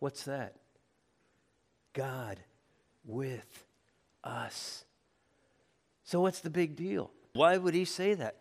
What's 0.00 0.24
that? 0.24 0.56
God 1.92 2.40
with 3.04 3.64
us. 4.24 4.84
So, 6.04 6.20
what's 6.20 6.40
the 6.40 6.50
big 6.50 6.76
deal? 6.76 7.10
Why 7.34 7.56
would 7.56 7.74
he 7.74 7.84
say 7.84 8.14
that? 8.14 8.36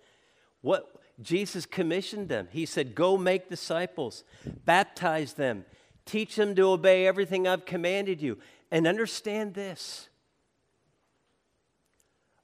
What 0.62 1.00
Jesus 1.21 1.65
commissioned 1.65 2.29
them. 2.29 2.48
He 2.51 2.65
said, 2.65 2.95
Go 2.95 3.17
make 3.17 3.50
disciples, 3.50 4.24
baptize 4.65 5.33
them, 5.33 5.65
teach 6.05 6.36
them 6.36 6.55
to 6.55 6.63
obey 6.63 7.05
everything 7.05 7.48
I've 7.48 7.65
commanded 7.65 8.21
you. 8.21 8.38
And 8.71 8.88
understand 8.88 9.53
this 9.53 10.09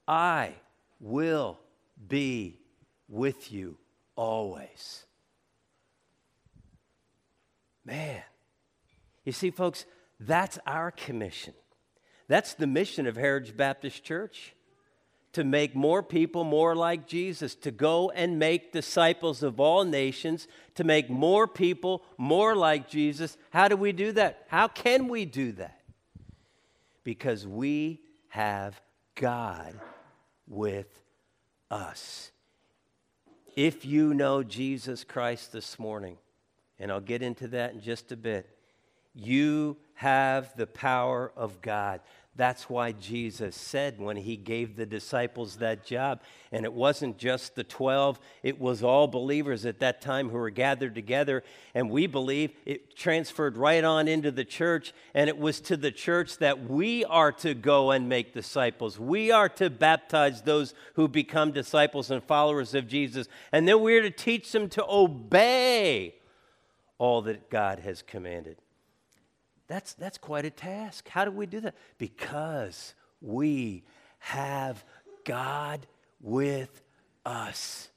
I 0.07 0.53
will 0.99 1.59
be 2.07 2.59
with 3.07 3.51
you 3.51 3.77
always. 4.15 5.05
Man, 7.85 8.21
you 9.23 9.31
see, 9.31 9.51
folks, 9.51 9.85
that's 10.19 10.57
our 10.65 10.91
commission. 10.91 11.53
That's 12.27 12.53
the 12.53 12.67
mission 12.67 13.07
of 13.07 13.15
Heritage 13.15 13.55
Baptist 13.55 14.03
Church 14.03 14.55
to 15.35 15.43
make 15.43 15.75
more 15.75 16.01
people 16.01 16.45
more 16.45 16.75
like 16.75 17.07
Jesus, 17.07 17.55
to 17.55 17.69
go 17.69 18.09
and 18.09 18.39
make 18.39 18.71
disciples 18.71 19.43
of 19.43 19.59
all 19.59 19.83
nations, 19.83 20.47
to 20.75 20.85
make 20.85 21.09
more 21.09 21.45
people 21.45 22.01
more 22.17 22.55
like 22.55 22.89
Jesus. 22.89 23.35
How 23.49 23.67
do 23.67 23.75
we 23.75 23.91
do 23.91 24.13
that? 24.13 24.45
How 24.47 24.69
can 24.69 25.09
we 25.09 25.25
do 25.25 25.51
that? 25.53 25.81
Because 27.03 27.45
we 27.45 27.99
have 28.29 28.79
God 29.15 29.77
with 30.47 30.87
us. 31.69 32.31
If 33.57 33.83
you 33.83 34.13
know 34.13 34.41
Jesus 34.41 35.03
Christ 35.03 35.51
this 35.51 35.77
morning, 35.77 36.17
and 36.79 36.89
I'll 36.89 37.01
get 37.01 37.21
into 37.21 37.49
that 37.49 37.73
in 37.73 37.81
just 37.81 38.13
a 38.13 38.17
bit, 38.17 38.49
you 39.15 39.77
have 39.95 40.55
the 40.55 40.67
power 40.67 41.31
of 41.35 41.61
God. 41.61 42.01
That's 42.37 42.69
why 42.69 42.91
Jesus 42.91 43.55
said 43.55 43.97
when 43.97 44.17
he 44.17 44.35
gave 44.35 44.75
the 44.75 44.85
disciples 44.85 45.55
that 45.57 45.85
job, 45.85 46.21
and 46.51 46.65
it 46.65 46.73
wasn't 46.73 47.17
just 47.17 47.55
the 47.55 47.63
12, 47.63 48.19
it 48.43 48.59
was 48.59 48.83
all 48.83 49.07
believers 49.07 49.65
at 49.65 49.79
that 49.79 50.01
time 50.01 50.29
who 50.29 50.37
were 50.37 50.49
gathered 50.49 50.95
together. 50.95 51.43
And 51.73 51.89
we 51.89 52.07
believe 52.07 52.51
it 52.65 52.93
transferred 52.97 53.55
right 53.55 53.85
on 53.85 54.09
into 54.09 54.31
the 54.31 54.43
church, 54.43 54.93
and 55.13 55.29
it 55.29 55.37
was 55.37 55.61
to 55.61 55.77
the 55.77 55.93
church 55.93 56.39
that 56.39 56.69
we 56.69 57.05
are 57.05 57.31
to 57.31 57.53
go 57.53 57.91
and 57.91 58.09
make 58.09 58.33
disciples. 58.33 58.99
We 58.99 59.31
are 59.31 59.47
to 59.49 59.69
baptize 59.69 60.41
those 60.41 60.73
who 60.95 61.07
become 61.07 61.53
disciples 61.53 62.11
and 62.11 62.21
followers 62.21 62.73
of 62.73 62.89
Jesus. 62.89 63.29
And 63.53 63.65
then 63.65 63.79
we're 63.79 64.01
to 64.01 64.11
teach 64.11 64.51
them 64.51 64.67
to 64.69 64.85
obey 64.89 66.15
all 66.97 67.21
that 67.21 67.49
God 67.49 67.79
has 67.79 68.01
commanded. 68.01 68.57
That's, 69.67 69.93
that's 69.93 70.17
quite 70.17 70.45
a 70.45 70.49
task. 70.49 71.07
How 71.09 71.25
do 71.25 71.31
we 71.31 71.45
do 71.45 71.59
that? 71.61 71.75
Because 71.97 72.93
we 73.21 73.83
have 74.19 74.83
God 75.23 75.87
with 76.21 76.81
us. 77.25 77.89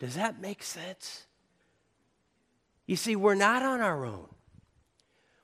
Does 0.00 0.14
that 0.14 0.40
make 0.40 0.62
sense? 0.62 1.26
You 2.86 2.96
see, 2.96 3.14
we're 3.16 3.34
not 3.34 3.62
on 3.62 3.80
our 3.80 4.04
own. 4.04 4.28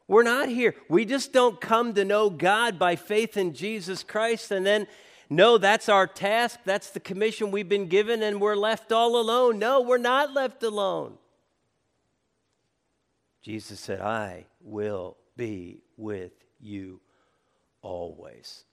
We're 0.09 0.23
not 0.23 0.49
here. 0.49 0.75
We 0.89 1.05
just 1.05 1.33
don't 1.33 1.61
come 1.61 1.95
to 1.95 2.05
know 2.05 2.31
God 2.31 2.79
by 2.79 2.97
faith 2.97 3.37
in 3.37 3.53
Jesus 3.53 4.03
Christ 4.03 4.51
and 4.51 4.65
then 4.65 4.87
no, 5.31 5.59
that's 5.59 5.89
our 5.89 6.07
task. 6.07 6.61
That's 6.65 6.91
the 6.91 7.01
commission 7.01 7.51
we've 7.51 7.69
been 7.69 7.89
given, 7.89 8.23
and 8.23 8.41
we're 8.41 8.57
left 8.57 8.93
all 8.93 9.21
alone. 9.21 9.59
No, 9.59 9.83
we're 9.83 9.99
not 9.99 10.33
left 10.33 10.63
alone. 10.63 11.19
Jesus 13.49 13.81
said, 13.81 14.03
I 14.03 14.45
will 14.61 15.17
be 15.35 15.81
with 15.97 16.33
you 16.61 17.01
always. 17.81 18.65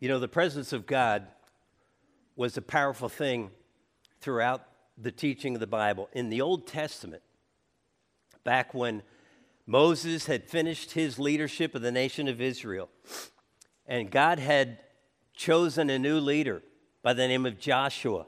You 0.00 0.10
know, 0.10 0.18
the 0.18 0.28
presence 0.28 0.74
of 0.74 0.84
God 0.84 1.26
was 2.36 2.58
a 2.58 2.60
powerful 2.60 3.08
thing 3.08 3.50
throughout 4.20 4.64
the 4.98 5.12
teaching 5.12 5.54
of 5.54 5.60
the 5.60 5.66
Bible. 5.66 6.10
In 6.12 6.28
the 6.28 6.42
Old 6.42 6.66
Testament, 6.66 7.22
back 8.44 8.74
when 8.74 9.02
Moses 9.66 10.26
had 10.26 10.44
finished 10.44 10.90
his 10.90 11.18
leadership 11.18 11.74
of 11.74 11.80
the 11.80 11.90
nation 11.90 12.28
of 12.28 12.38
Israel, 12.38 12.90
and 13.86 14.10
God 14.10 14.38
had 14.38 14.76
chosen 15.34 15.88
a 15.88 15.98
new 15.98 16.18
leader, 16.18 16.62
by 17.02 17.14
the 17.14 17.26
name 17.26 17.46
of 17.46 17.58
Joshua. 17.58 18.26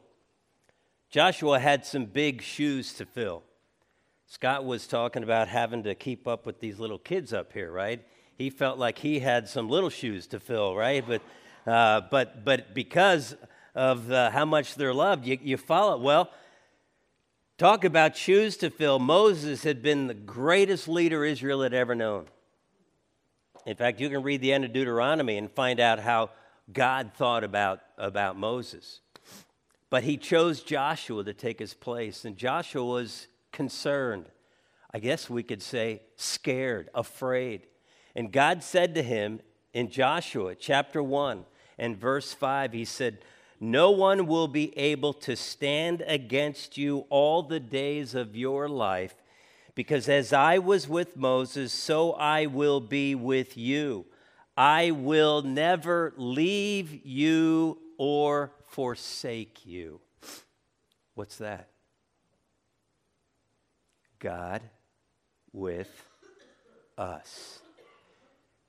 Joshua 1.10 1.58
had 1.58 1.84
some 1.84 2.06
big 2.06 2.40
shoes 2.40 2.94
to 2.94 3.04
fill. 3.04 3.42
Scott 4.34 4.64
was 4.64 4.88
talking 4.88 5.22
about 5.22 5.46
having 5.46 5.84
to 5.84 5.94
keep 5.94 6.26
up 6.26 6.44
with 6.44 6.58
these 6.58 6.80
little 6.80 6.98
kids 6.98 7.32
up 7.32 7.52
here, 7.52 7.70
right? 7.70 8.04
He 8.36 8.50
felt 8.50 8.80
like 8.80 8.98
he 8.98 9.20
had 9.20 9.48
some 9.48 9.68
little 9.68 9.90
shoes 9.90 10.26
to 10.26 10.40
fill, 10.40 10.74
right? 10.74 11.04
But, 11.06 11.22
uh, 11.72 12.00
but, 12.10 12.44
but 12.44 12.74
because 12.74 13.36
of 13.76 14.10
uh, 14.10 14.30
how 14.30 14.44
much 14.44 14.74
they're 14.74 14.92
loved, 14.92 15.24
you, 15.24 15.38
you 15.40 15.56
follow. 15.56 15.98
Well, 15.98 16.32
talk 17.58 17.84
about 17.84 18.16
shoes 18.16 18.56
to 18.56 18.70
fill. 18.70 18.98
Moses 18.98 19.62
had 19.62 19.84
been 19.84 20.08
the 20.08 20.14
greatest 20.14 20.88
leader 20.88 21.24
Israel 21.24 21.62
had 21.62 21.72
ever 21.72 21.94
known. 21.94 22.26
In 23.66 23.76
fact, 23.76 24.00
you 24.00 24.08
can 24.08 24.24
read 24.24 24.40
the 24.40 24.52
end 24.52 24.64
of 24.64 24.72
Deuteronomy 24.72 25.38
and 25.38 25.48
find 25.48 25.78
out 25.78 26.00
how 26.00 26.30
God 26.72 27.12
thought 27.14 27.44
about, 27.44 27.82
about 27.96 28.36
Moses. 28.36 28.98
But 29.90 30.02
he 30.02 30.16
chose 30.16 30.60
Joshua 30.60 31.22
to 31.22 31.32
take 31.32 31.60
his 31.60 31.72
place, 31.72 32.24
and 32.24 32.36
Joshua 32.36 32.84
was 32.84 33.28
concerned. 33.54 34.26
I 34.92 34.99
guess 34.99 35.30
we 35.30 35.42
could 35.42 35.62
say 35.62 36.02
scared, 36.16 36.90
afraid. 36.94 37.66
And 38.14 38.30
God 38.30 38.62
said 38.62 38.94
to 38.94 39.02
him 39.02 39.40
in 39.73 39.88
Joshua 39.88 40.54
chapter 40.54 41.02
1 41.02 41.46
and 41.78 41.96
verse 41.96 42.34
5, 42.34 42.73
He 42.75 42.84
said, 42.84 43.18
No 43.58 43.90
one 43.90 44.26
will 44.26 44.49
be 44.49 44.76
able 44.78 45.14
to 45.14 45.34
stand 45.34 46.02
against 46.06 46.76
you 46.76 47.06
all 47.08 47.42
the 47.42 47.61
days 47.61 48.14
of 48.14 48.37
your 48.37 48.68
life, 48.68 49.14
because 49.75 50.08
as 50.08 50.32
I 50.32 50.58
was 50.58 50.87
with 50.88 51.16
Moses, 51.16 51.73
so 51.73 52.12
I 52.12 52.46
will 52.46 52.80
be 52.80 53.14
with 53.14 53.56
you. 53.56 54.04
I 54.56 54.92
will 54.92 55.42
never 55.42 56.12
leave 56.16 57.04
you 57.04 57.78
or 57.99 58.52
forsake 58.68 59.66
you. 59.66 60.00
What's 61.14 61.38
that? 61.38 61.73
God 64.24 64.62
with 65.52 66.02
us. 66.96 67.60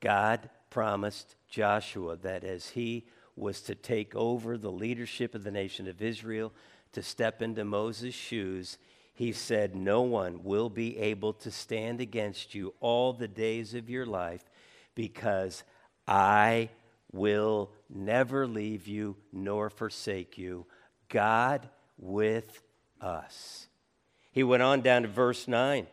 God 0.02 0.50
promised 0.70 1.38
Joshua 1.50 2.18
that 2.18 2.44
as 2.44 2.72
he 2.72 3.06
was 3.38 3.62
to 3.62 3.74
take 3.74 4.14
over 4.16 4.58
the 4.58 4.72
leadership 4.72 5.34
of 5.34 5.46
the 5.46 5.52
nation 5.52 5.88
of 5.88 6.02
Israel, 6.02 6.52
to 6.92 7.02
step 7.02 7.42
into 7.42 7.64
Moses' 7.64 8.14
shoes, 8.14 8.78
he 9.14 9.32
said, 9.32 9.78
No 9.78 10.02
one 10.02 10.44
will 10.44 10.70
be 10.70 10.98
able 10.98 11.32
to 11.32 11.52
stand 11.52 12.02
against 12.02 12.54
you 12.54 12.74
all 12.82 13.14
the 13.14 13.30
days 13.30 13.74
of 13.74 13.90
your 13.90 14.06
life 14.06 14.44
because 14.94 15.64
I 16.06 16.70
will 17.14 17.72
never 17.90 18.46
leave 18.46 18.90
you 18.90 19.16
nor 19.32 19.70
forsake 19.70 20.38
you. 20.38 20.66
God 21.08 21.70
with 21.98 22.62
us. 23.00 23.68
He 24.36 24.44
went 24.44 24.62
on 24.62 24.82
down 24.82 25.04
to 25.04 25.08
verse 25.08 25.48
9. 25.48 25.88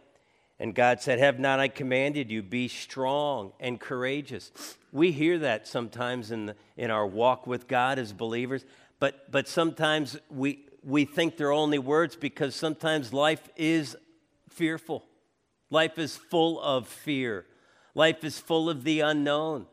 And 0.59 0.75
God 0.75 1.01
said, 1.01 1.21
Have 1.21 1.39
not 1.39 1.61
I 1.61 1.69
commanded 1.69 2.29
you, 2.29 2.43
be 2.43 2.67
strong 2.67 3.53
and 3.61 3.81
courageous? 3.81 4.51
We 4.91 5.13
hear 5.13 5.39
that 5.39 5.69
sometimes 5.69 6.33
in, 6.33 6.47
the, 6.47 6.57
in 6.77 6.91
our 6.91 7.07
walk 7.07 7.47
with 7.47 7.69
God 7.69 8.01
as 8.01 8.13
believers, 8.13 8.65
but, 8.99 9.31
but 9.31 9.47
sometimes 9.47 10.19
we, 10.29 10.67
we 10.83 11.05
think 11.05 11.37
they're 11.37 11.53
only 11.53 11.79
words 11.79 12.17
because 12.17 12.57
sometimes 12.57 13.13
life 13.13 13.49
is 13.57 13.97
fearful. 14.49 15.05
Life 15.71 15.97
is 15.97 16.17
full 16.17 16.61
of 16.61 16.89
fear. 16.89 17.47
Life 17.95 18.25
is 18.25 18.41
full 18.41 18.69
of 18.69 18.83
the 18.83 19.01
unknown. 19.01 19.67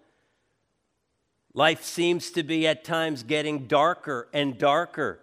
Life 1.55 1.83
seems 1.83 2.29
to 2.31 2.43
be 2.43 2.67
at 2.67 2.83
times 2.83 3.23
getting 3.23 3.65
darker 3.65 4.27
and 4.31 4.59
darker. 4.59 5.19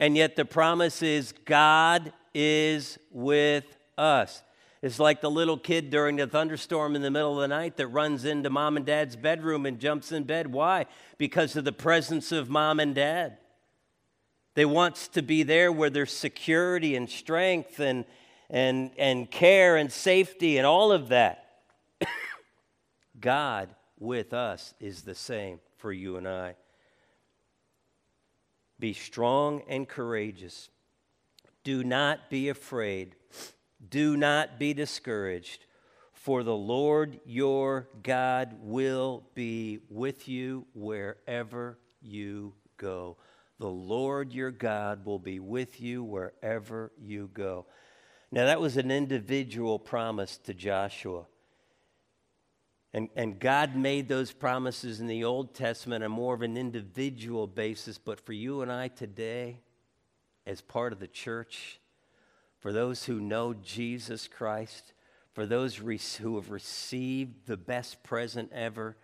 And 0.00 0.16
yet 0.16 0.36
the 0.36 0.46
promise 0.46 1.02
is 1.02 1.34
God 1.44 2.12
is 2.40 3.00
with 3.10 3.64
us. 3.98 4.44
It's 4.80 5.00
like 5.00 5.20
the 5.20 5.30
little 5.30 5.58
kid 5.58 5.90
during 5.90 6.16
the 6.16 6.28
thunderstorm 6.28 6.94
in 6.94 7.02
the 7.02 7.10
middle 7.10 7.34
of 7.34 7.40
the 7.40 7.48
night 7.48 7.76
that 7.78 7.88
runs 7.88 8.24
into 8.24 8.48
mom 8.48 8.76
and 8.76 8.86
dad's 8.86 9.16
bedroom 9.16 9.66
and 9.66 9.80
jumps 9.80 10.12
in 10.12 10.22
bed. 10.22 10.52
Why? 10.52 10.86
Because 11.18 11.56
of 11.56 11.64
the 11.64 11.72
presence 11.72 12.30
of 12.30 12.48
mom 12.48 12.78
and 12.78 12.94
dad. 12.94 13.38
They 14.54 14.64
want 14.64 14.94
to 15.14 15.22
be 15.22 15.42
there 15.42 15.72
where 15.72 15.90
there's 15.90 16.12
security 16.12 16.94
and 16.94 17.10
strength 17.10 17.80
and, 17.80 18.04
and, 18.48 18.92
and 18.96 19.28
care 19.28 19.76
and 19.76 19.90
safety 19.90 20.58
and 20.58 20.66
all 20.66 20.92
of 20.92 21.08
that. 21.08 21.62
God 23.20 23.68
with 23.98 24.32
us 24.32 24.74
is 24.78 25.02
the 25.02 25.14
same 25.16 25.58
for 25.76 25.92
you 25.92 26.16
and 26.16 26.28
I. 26.28 26.54
Be 28.78 28.92
strong 28.92 29.62
and 29.68 29.88
courageous. 29.88 30.70
Do 31.68 31.84
not 31.84 32.30
be 32.30 32.48
afraid. 32.48 33.14
Do 33.90 34.16
not 34.16 34.58
be 34.58 34.72
discouraged, 34.72 35.66
for 36.14 36.42
the 36.42 36.56
Lord 36.56 37.20
your 37.26 37.90
God 38.02 38.54
will 38.62 39.24
be 39.34 39.80
with 39.90 40.28
you 40.28 40.64
wherever 40.72 41.78
you 42.00 42.54
go. 42.78 43.18
The 43.58 43.68
Lord 43.68 44.32
your 44.32 44.50
God 44.50 45.04
will 45.04 45.18
be 45.18 45.40
with 45.40 45.78
you 45.78 46.02
wherever 46.02 46.90
you 46.98 47.28
go. 47.34 47.66
Now, 48.32 48.46
that 48.46 48.62
was 48.62 48.78
an 48.78 48.90
individual 48.90 49.78
promise 49.78 50.38
to 50.44 50.54
Joshua. 50.54 51.26
And, 52.94 53.10
and 53.14 53.38
God 53.38 53.76
made 53.76 54.08
those 54.08 54.32
promises 54.32 55.00
in 55.00 55.06
the 55.06 55.22
Old 55.22 55.54
Testament 55.54 56.02
on 56.02 56.12
more 56.12 56.32
of 56.32 56.40
an 56.40 56.56
individual 56.56 57.46
basis, 57.46 57.98
but 57.98 58.24
for 58.24 58.32
you 58.32 58.62
and 58.62 58.72
I 58.72 58.88
today, 58.88 59.60
as 60.48 60.62
part 60.62 60.94
of 60.94 60.98
the 60.98 61.06
church, 61.06 61.78
for 62.58 62.72
those 62.72 63.04
who 63.04 63.20
know 63.20 63.52
Jesus 63.52 64.26
Christ, 64.26 64.94
for 65.34 65.44
those 65.44 65.76
who 65.76 66.36
have 66.36 66.50
received 66.50 67.46
the 67.46 67.58
best 67.58 68.02
present 68.02 68.50
ever, 68.52 68.96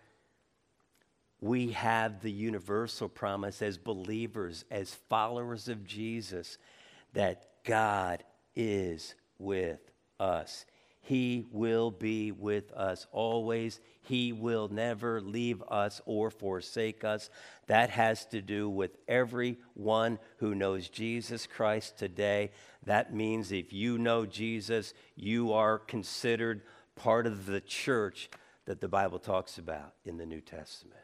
we 1.39 1.71
have 1.71 2.21
the 2.21 2.31
universal 2.31 3.07
promise 3.07 3.61
as 3.61 3.77
believers, 3.77 4.65
as 4.71 4.95
followers 5.07 5.69
of 5.69 5.85
Jesus, 5.85 6.57
that 7.13 7.45
God 7.63 8.23
is 8.55 9.13
with 9.37 9.79
us. 10.19 10.65
He 11.01 11.45
will 11.51 11.91
be 11.91 12.31
with 12.31 12.71
us 12.73 13.05
always. 13.11 13.79
He 14.05 14.31
will 14.31 14.67
never 14.67 15.19
leave 15.19 15.63
us 15.67 16.01
or 16.05 16.29
forsake 16.29 17.03
us. 17.03 17.29
That 17.67 17.89
has 17.89 18.25
to 18.27 18.41
do 18.41 18.69
with 18.69 18.97
everyone 19.07 20.19
who 20.37 20.55
knows 20.55 20.89
Jesus 20.89 21.47
Christ 21.47 21.97
today. 21.97 22.51
That 22.85 23.13
means 23.13 23.51
if 23.51 23.73
you 23.73 23.97
know 23.97 24.25
Jesus, 24.25 24.93
you 25.15 25.53
are 25.53 25.79
considered 25.79 26.61
part 26.95 27.25
of 27.27 27.45
the 27.45 27.61
church 27.61 28.29
that 28.65 28.81
the 28.81 28.87
Bible 28.87 29.19
talks 29.19 29.57
about 29.57 29.93
in 30.05 30.17
the 30.17 30.25
New 30.25 30.41
Testament. 30.41 30.99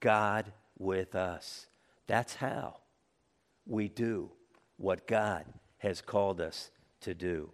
God 0.00 0.52
with 0.78 1.14
us. 1.14 1.66
That's 2.06 2.34
how 2.34 2.78
we 3.66 3.88
do 3.88 4.30
what 4.76 5.06
God 5.06 5.44
has 5.78 6.00
called 6.00 6.40
us 6.40 6.70
to 7.00 7.14
do. 7.14 7.50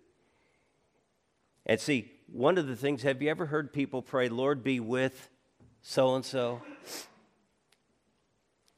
And 1.64 1.81
see, 1.81 2.11
one 2.32 2.56
of 2.56 2.66
the 2.66 2.76
things, 2.76 3.02
have 3.02 3.20
you 3.20 3.30
ever 3.30 3.46
heard 3.46 3.72
people 3.72 4.00
pray, 4.00 4.28
Lord, 4.28 4.64
be 4.64 4.80
with 4.80 5.28
so 5.82 6.14
and 6.14 6.24
so? 6.24 6.62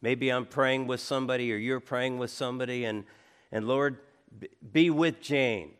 Maybe 0.02 0.28
I'm 0.28 0.44
praying 0.44 0.86
with 0.88 1.00
somebody 1.00 1.52
or 1.52 1.56
you're 1.56 1.80
praying 1.80 2.18
with 2.18 2.30
somebody, 2.30 2.84
and, 2.84 3.04
and 3.52 3.66
Lord, 3.66 3.98
be 4.72 4.90
with 4.90 5.20
Jane. 5.20 5.70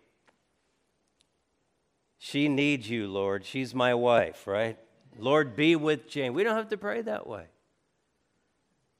She 2.19 2.49
needs 2.49 2.89
you, 2.89 3.09
Lord. 3.09 3.45
She's 3.45 3.75
my 3.75 3.93
wife, 3.93 4.47
right? 4.47 4.79
Lord, 5.19 5.57
be 5.57 5.77
with 5.77 6.09
Jane. 6.09 6.33
We 6.33 6.45
don't 6.45 6.57
have 6.57 6.69
to 6.71 6.77
pray 6.77 7.03
that 7.03 7.27
way. 7.27 7.47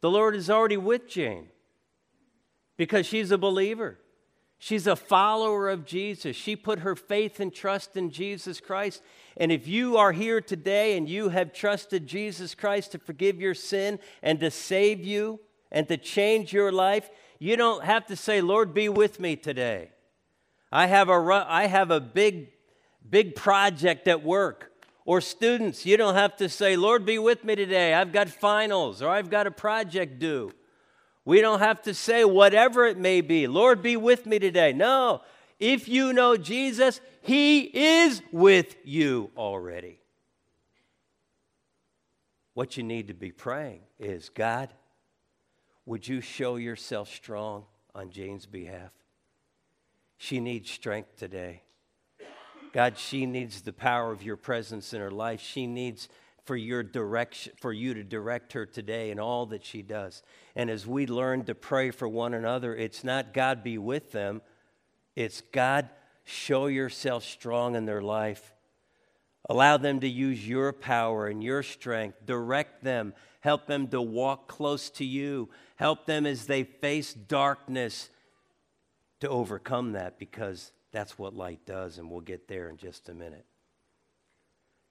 The 0.01 0.11
Lord 0.11 0.35
is 0.35 0.51
already 0.51 0.77
with 0.77 1.09
Jane 1.09 1.49
because 2.77 3.07
she's 3.07 3.31
a 3.31 3.39
believer. 3.39 3.99
She's 4.59 4.87
a 4.87 4.97
follower 4.97 5.69
of 5.69 5.85
Jesus. 5.85 6.37
She 6.37 6.57
put 6.57 6.81
her 6.81 6.97
faith 6.97 7.41
and 7.41 7.53
trust 7.53 7.97
in 7.97 8.11
Jesus 8.11 8.61
Christ. 8.61 9.03
And 9.37 9.53
if 9.53 9.67
you 9.67 9.97
are 9.97 10.13
here 10.13 10.41
today 10.41 10.97
and 10.97 11.09
you 11.09 11.29
have 11.29 11.53
trusted 11.53 12.07
Jesus 12.07 12.55
Christ 12.55 12.93
to 12.93 12.99
forgive 12.99 13.41
your 13.41 13.55
sin 13.55 13.99
and 14.23 14.41
to 14.41 14.51
save 14.51 15.05
you 15.05 15.41
and 15.71 15.87
to 15.89 15.97
change 15.97 16.53
your 16.53 16.73
life, 16.73 17.11
you 17.39 17.57
don't 17.57 17.85
have 17.85 18.07
to 18.07 18.17
say, 18.17 18.41
Lord, 18.41 18.73
be 18.73 18.89
with 18.89 19.21
me 19.21 19.37
today. 19.37 19.91
I 20.73 20.87
have 20.87 21.09
a, 21.09 21.47
I 21.47 21.67
have 21.67 21.91
a 21.91 22.01
big, 22.01 22.49
big 23.09 23.35
project 23.35 24.09
at 24.09 24.25
work. 24.25 24.73
Or 25.05 25.21
students, 25.21 25.85
you 25.85 25.99
don't 25.99 26.15
have 26.15 26.37
to 26.37 26.49
say, 26.49 26.77
Lord, 26.77 27.05
be 27.05 27.19
with 27.19 27.45
me 27.45 27.55
today. 27.55 27.93
I've 27.93 28.13
got 28.13 28.29
finals 28.29 29.03
or 29.03 29.11
I've 29.11 29.29
got 29.29 29.47
a 29.47 29.51
project 29.51 30.19
due. 30.19 30.53
We 31.25 31.41
don't 31.41 31.61
have 31.61 31.83
to 31.83 31.95
say 31.95 32.25
whatever 32.25 32.87
it 32.87 32.99
may 32.99 33.21
be, 33.21 33.47
Lord, 33.47 33.83
be 33.83 33.97
with 33.97 34.27
me 34.27 34.39
today. 34.39 34.73
No, 34.73 35.23
if 35.59 35.89
you 35.89 36.13
know 36.13 36.37
Jesus, 36.37 37.01
He 37.23 37.61
is 37.63 38.23
with 38.31 38.77
you 38.85 39.31
already. 39.37 40.01
What 42.53 42.77
you 42.77 42.83
need 42.83 43.09
to 43.09 43.15
be 43.15 43.33
praying 43.33 43.81
is 43.99 44.29
God, 44.29 44.69
would 45.87 46.07
you 46.07 46.21
show 46.21 46.57
yourself 46.57 47.13
strong 47.13 47.65
on 47.95 48.11
Jane's 48.11 48.47
behalf? 48.47 48.91
She 50.19 50.41
needs 50.41 50.71
strength 50.71 51.17
today. 51.17 51.63
God, 52.73 52.99
she 52.99 53.25
needs 53.25 53.63
the 53.63 53.73
power 53.73 54.11
of 54.11 54.23
your 54.23 54.37
presence 54.37 54.93
in 54.93 55.01
her 55.01 55.11
life. 55.11 55.41
She 55.41 55.67
needs 55.67 56.09
for 56.45 56.57
your 56.57 56.83
direction 56.83 57.53
for 57.59 57.73
you 57.73 57.95
to 57.95 58.05
direct 58.05 58.53
her 58.53 58.67
today 58.67 59.11
in 59.11 59.19
all 59.19 59.47
that 59.47 59.65
she 59.65 59.83
does. 59.83 60.23
And 60.55 60.71
as 60.71 60.87
we 60.87 61.07
learn 61.07 61.45
to 61.45 61.55
pray 61.55 61.91
for 61.91 62.07
one 62.07 62.35
another, 62.35 62.77
it's 62.77 63.03
not 63.03 63.33
God 63.33 63.65
be 63.65 63.79
with 63.79 64.13
them, 64.13 64.43
it's 65.17 65.41
God 65.53 65.89
show 66.25 66.67
yourself 66.67 67.25
strong 67.25 67.75
in 67.77 67.87
their 67.87 68.03
life. 68.03 68.55
Allow 69.49 69.77
them 69.77 70.01
to 70.01 70.09
use 70.09 70.49
your 70.49 70.73
power 70.73 71.27
and 71.27 71.45
your 71.45 71.63
strength. 71.63 72.25
Direct 72.25 72.83
them. 72.83 73.13
Help 73.41 73.67
them 73.67 73.89
to 73.89 74.01
walk 74.01 74.49
close 74.49 74.89
to 74.91 75.05
you. 75.05 75.51
Help 75.77 76.07
them 76.07 76.25
as 76.25 76.47
they 76.47 76.65
face 76.65 77.13
darkness 77.13 78.09
to 79.21 79.29
overcome 79.29 79.93
that 79.93 80.19
because 80.19 80.73
that's 80.93 81.19
what 81.19 81.35
light 81.35 81.67
does, 81.67 81.99
and 81.99 82.11
we'll 82.11 82.21
get 82.21 82.49
there 82.49 82.71
in 82.71 82.77
just 82.77 83.09
a 83.09 83.15
minute. 83.15 83.45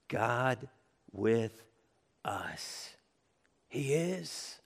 God 0.08 0.68
with 1.14 1.64
us. 2.26 2.90
He 3.70 3.94
is, 3.94 4.60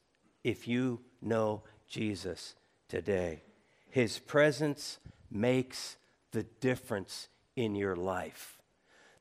if 0.44 0.68
you 0.68 1.02
know 1.22 1.64
Jesus 1.88 2.56
today. 2.90 3.44
His 3.90 4.20
presence 4.20 5.00
makes 5.30 5.98
the 6.32 6.44
difference 6.44 7.28
in 7.56 7.76
your 7.76 7.96
life. 7.96 8.58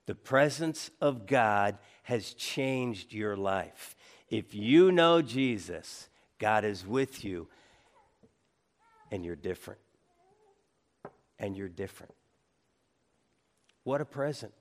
The 0.07 0.15
presence 0.15 0.91
of 1.01 1.27
God 1.27 1.79
has 2.05 2.33
changed 2.35 3.13
your 3.13 3.37
life. 3.37 3.97
If 4.29 4.55
you 4.55 4.93
know 4.93 5.23
Jesus, 5.23 6.09
God 6.39 6.65
is 6.65 6.87
with 6.87 7.25
you, 7.25 7.49
and 9.11 9.25
you're 9.25 9.37
different. 9.37 9.81
And 11.39 11.57
you're 11.57 11.69
different. 11.69 12.15
What 13.85 14.01
a 14.01 14.05
present. 14.05 14.53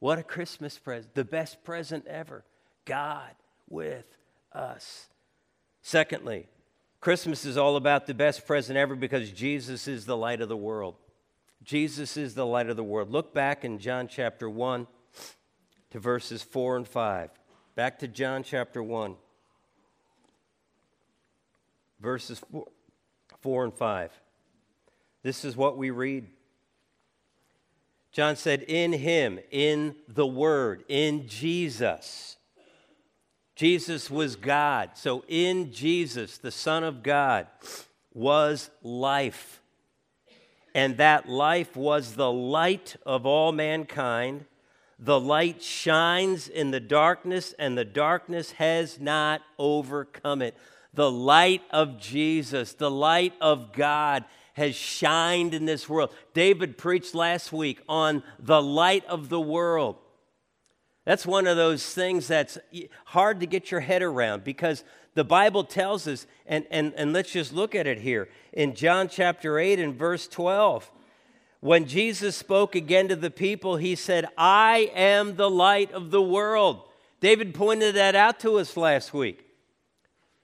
What 0.00 0.18
a 0.18 0.22
Christmas 0.22 0.78
present. 0.78 1.14
The 1.14 1.24
best 1.24 1.62
present 1.62 2.06
ever. 2.06 2.44
God 2.84 3.30
with 3.68 4.06
us. 4.52 5.06
Secondly, 5.82 6.48
Christmas 7.00 7.44
is 7.44 7.56
all 7.56 7.76
about 7.76 8.06
the 8.06 8.14
best 8.14 8.46
present 8.46 8.76
ever 8.76 8.94
because 8.94 9.30
Jesus 9.30 9.86
is 9.86 10.04
the 10.04 10.16
light 10.16 10.40
of 10.40 10.48
the 10.48 10.56
world. 10.56 10.96
Jesus 11.62 12.16
is 12.16 12.34
the 12.34 12.46
light 12.46 12.68
of 12.68 12.76
the 12.76 12.84
world. 12.84 13.10
Look 13.10 13.32
back 13.32 13.64
in 13.64 13.78
John 13.78 14.08
chapter 14.08 14.48
1 14.48 14.86
to 15.90 15.98
verses 15.98 16.42
4 16.42 16.78
and 16.78 16.88
5. 16.88 17.30
Back 17.74 17.98
to 18.00 18.08
John 18.08 18.42
chapter 18.42 18.82
1, 18.82 19.14
verses 22.00 22.40
4, 22.50 22.66
4 23.40 23.64
and 23.64 23.74
5. 23.74 24.10
This 25.22 25.44
is 25.44 25.56
what 25.56 25.76
we 25.76 25.90
read. 25.90 26.26
John 28.12 28.36
said, 28.36 28.62
In 28.62 28.92
him, 28.92 29.38
in 29.50 29.94
the 30.08 30.26
Word, 30.26 30.84
in 30.88 31.28
Jesus. 31.28 32.36
Jesus 33.54 34.10
was 34.10 34.36
God. 34.36 34.90
So 34.94 35.22
in 35.28 35.72
Jesus, 35.72 36.38
the 36.38 36.50
Son 36.50 36.82
of 36.82 37.02
God, 37.02 37.46
was 38.12 38.70
life. 38.82 39.60
And 40.74 40.96
that 40.96 41.28
life 41.28 41.76
was 41.76 42.14
the 42.14 42.30
light 42.30 42.96
of 43.04 43.26
all 43.26 43.52
mankind. 43.52 44.46
The 44.98 45.20
light 45.20 45.62
shines 45.62 46.48
in 46.48 46.70
the 46.70 46.80
darkness, 46.80 47.54
and 47.58 47.76
the 47.76 47.84
darkness 47.84 48.52
has 48.52 49.00
not 49.00 49.42
overcome 49.58 50.42
it. 50.42 50.56
The 50.94 51.10
light 51.10 51.62
of 51.70 51.98
Jesus, 51.98 52.72
the 52.72 52.90
light 52.90 53.34
of 53.40 53.72
God, 53.72 54.24
has 54.60 54.76
shined 54.76 55.54
in 55.54 55.64
this 55.64 55.88
world. 55.88 56.14
David 56.34 56.76
preached 56.76 57.14
last 57.14 57.50
week 57.50 57.80
on 57.88 58.22
the 58.38 58.62
light 58.62 59.04
of 59.06 59.30
the 59.30 59.40
world. 59.40 59.96
That's 61.06 61.24
one 61.24 61.46
of 61.46 61.56
those 61.56 61.84
things 61.94 62.28
that's 62.28 62.58
hard 63.06 63.40
to 63.40 63.46
get 63.46 63.70
your 63.70 63.80
head 63.80 64.02
around 64.02 64.44
because 64.44 64.84
the 65.14 65.24
Bible 65.24 65.64
tells 65.64 66.06
us, 66.06 66.26
and, 66.46 66.66
and, 66.70 66.92
and 66.94 67.14
let's 67.14 67.32
just 67.32 67.54
look 67.54 67.74
at 67.74 67.86
it 67.86 67.98
here. 67.98 68.28
In 68.52 68.74
John 68.74 69.08
chapter 69.08 69.58
8 69.58 69.78
and 69.78 69.96
verse 69.96 70.28
12, 70.28 70.90
when 71.60 71.86
Jesus 71.86 72.36
spoke 72.36 72.74
again 72.74 73.08
to 73.08 73.16
the 73.16 73.30
people, 73.30 73.76
he 73.76 73.94
said, 73.94 74.26
I 74.36 74.90
am 74.94 75.36
the 75.36 75.50
light 75.50 75.90
of 75.92 76.10
the 76.10 76.22
world. 76.22 76.82
David 77.20 77.54
pointed 77.54 77.94
that 77.94 78.14
out 78.14 78.38
to 78.40 78.58
us 78.58 78.76
last 78.76 79.14
week. 79.14 79.46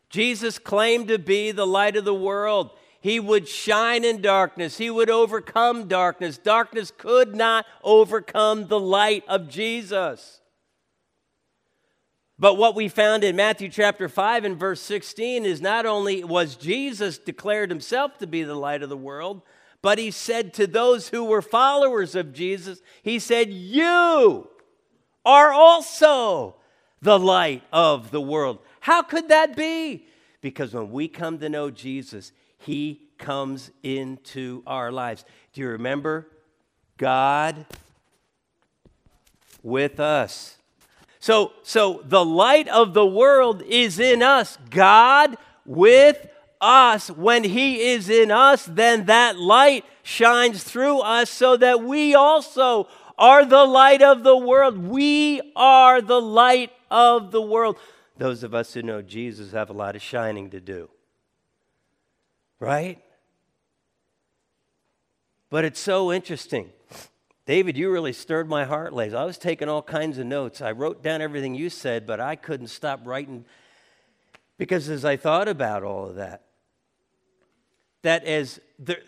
Jesus 0.09 0.59
claimed 0.59 1.09
to 1.09 1.18
be 1.18 1.50
the 1.50 1.66
light 1.66 1.96
of 1.96 2.07
the 2.07 2.14
world. 2.14 2.70
He 3.07 3.21
would 3.21 3.47
shine 3.47 4.05
in 4.05 4.21
darkness. 4.21 4.79
He 4.79 4.90
would 4.90 5.11
overcome 5.11 5.87
darkness. 5.87 6.38
Darkness 6.38 6.92
could 6.99 7.37
not 7.37 7.64
overcome 7.85 8.66
the 8.66 8.81
light 8.81 9.23
of 9.29 9.49
Jesus. 9.49 10.40
But 12.37 12.57
what 12.57 12.75
we 12.75 12.88
found 12.88 13.23
in 13.23 13.37
Matthew 13.37 13.69
chapter 13.69 14.09
5 14.09 14.45
and 14.45 14.59
verse 14.59 14.81
16 14.81 15.45
is 15.45 15.61
not 15.61 15.87
only 15.87 16.25
was 16.25 16.57
Jesus 16.57 17.16
declared 17.16 17.71
himself 17.71 18.19
to 18.19 18.27
be 18.27 18.42
the 18.42 18.57
light 18.57 18.83
of 18.83 18.88
the 18.88 18.97
world, 18.97 19.42
but 19.83 19.99
he 19.99 20.11
said 20.11 20.53
to 20.55 20.66
those 20.66 21.11
who 21.11 21.27
were 21.27 21.42
followers 21.42 22.16
of 22.16 22.33
Jesus, 22.33 22.83
he 23.05 23.21
said, 23.21 23.51
You 23.51 24.49
are 25.25 25.53
also 25.53 26.57
the 27.01 27.21
light 27.21 27.62
of 27.73 28.11
the 28.11 28.21
world. 28.21 28.59
How 28.81 29.03
could 29.03 29.29
that 29.29 29.55
be? 29.55 30.09
Because 30.40 30.75
when 30.75 30.90
we 30.90 31.07
come 31.07 31.38
to 31.38 31.49
know 31.49 31.71
Jesus, 31.71 32.33
he 32.66 33.00
comes 33.16 33.70
into 33.85 34.64
our 34.66 34.90
lives. 34.90 35.24
Do 35.52 35.61
you 35.61 35.68
remember? 35.68 36.26
God 36.98 37.64
with 39.62 40.00
us. 40.00 40.59
So, 41.20 41.52
so 41.62 42.02
the 42.05 42.24
light 42.24 42.66
of 42.66 42.92
the 42.92 43.07
world 43.07 43.62
is 43.62 44.00
in 44.00 44.20
us. 44.20 44.59
God 44.68 45.37
with 45.64 46.29
us. 46.61 47.09
When 47.09 47.44
He 47.44 47.83
is 47.83 48.11
in 48.11 48.33
us, 48.33 48.66
then 48.66 49.07
that 49.07 49.38
light 49.38 49.85
shines 50.02 50.64
through 50.64 51.02
us 51.02 51.31
so 51.31 51.57
that 51.57 51.85
we 51.85 52.16
also 52.16 52.88
are 53.16 53.44
the 53.44 53.64
light 53.64 54.02
of 54.02 54.24
the 54.24 54.37
world. 54.37 54.76
We 54.76 55.52
are 55.55 56.02
the 56.02 56.20
light 56.20 56.72
of 56.90 57.31
the 57.31 57.42
world. 57.42 57.79
Those 58.18 58.42
of 58.42 58.55
us 58.55 58.74
who 58.74 58.83
know 58.83 59.02
Jesus 59.02 59.52
have 59.52 59.70
a 59.70 59.72
lot 59.72 59.94
of 59.94 60.02
shining 60.02 60.50
to 60.50 60.61
do. 60.61 60.90
Right? 62.59 63.03
But 65.51 65.64
it's 65.64 65.81
so 65.81 66.12
interesting. 66.12 66.71
David, 67.47 67.77
you 67.77 67.90
really 67.92 68.12
stirred 68.12 68.49
my 68.49 68.64
heart, 68.64 68.92
Lays. 68.92 69.14
I 69.14 69.25
was 69.25 69.38
taking 69.38 69.69
all 69.69 69.83
kinds 69.83 70.19
of 70.19 70.27
notes. 70.27 70.61
I 70.61 70.73
wrote 70.73 71.03
down 71.03 71.23
everything 71.23 71.55
you 71.55 71.71
said, 71.71 72.07
but 72.07 72.19
I 72.19 72.35
couldn't 72.35 72.69
stop 72.69 73.01
writing 73.05 73.45
because 74.59 74.88
as 74.88 75.05
I 75.05 75.16
thought 75.16 75.49
about 75.49 75.83
all 75.83 76.07
of 76.09 76.16
that, 76.16 76.42
that 78.03 78.25
as 78.25 78.61
the, 78.79 78.99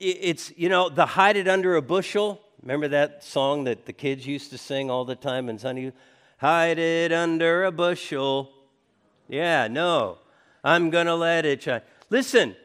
it's, 0.00 0.52
you 0.56 0.68
know, 0.68 0.88
the 0.88 1.06
hide 1.06 1.36
it 1.36 1.48
under 1.48 1.76
a 1.76 1.82
bushel. 1.82 2.40
Remember 2.62 2.88
that 2.88 3.22
song 3.22 3.64
that 3.64 3.86
the 3.86 3.92
kids 3.92 4.26
used 4.26 4.50
to 4.50 4.58
sing 4.58 4.90
all 4.90 5.04
the 5.04 5.14
time 5.14 5.48
in 5.48 5.58
Sunday? 5.58 5.92
Hide 6.38 6.78
it 6.78 7.12
under 7.12 7.64
a 7.64 7.72
bushel. 7.72 8.50
Yeah, 9.28 9.68
no, 9.68 10.18
I'm 10.62 10.90
going 10.90 11.06
to 11.06 11.14
let 11.14 11.44
it 11.44 11.62
shine. 11.62 11.82
Listen, 12.10 12.56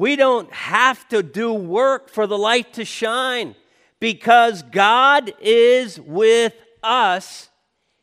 we 0.00 0.16
don't 0.16 0.50
have 0.50 1.06
to 1.10 1.22
do 1.22 1.52
work 1.52 2.08
for 2.08 2.26
the 2.26 2.38
light 2.38 2.72
to 2.72 2.86
shine 2.86 3.54
because 3.98 4.62
God 4.62 5.30
is 5.42 6.00
with 6.00 6.54
us. 6.82 7.50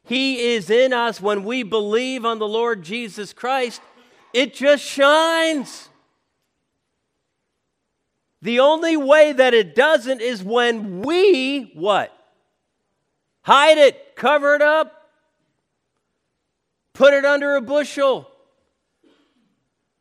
He 0.04 0.54
is 0.54 0.70
in 0.70 0.94
us 0.94 1.20
when 1.20 1.44
we 1.44 1.64
believe 1.64 2.24
on 2.24 2.38
the 2.38 2.48
Lord 2.48 2.84
Jesus 2.84 3.34
Christ. 3.34 3.82
It 4.32 4.54
just 4.54 4.84
shines. 4.84 5.90
The 8.44 8.60
only 8.60 8.96
way 8.96 9.34
that 9.34 9.56
it 9.56 9.74
doesn't 9.74 10.22
is 10.22 10.44
when 10.44 11.02
we 11.02 11.72
what? 11.74 12.16
Hide 13.42 13.80
it, 13.80 14.16
cover 14.16 14.54
it 14.54 14.62
up, 14.62 15.10
put 16.94 17.16
it 17.16 17.26
under 17.26 17.56
a 17.56 17.62
bushel 17.62 18.30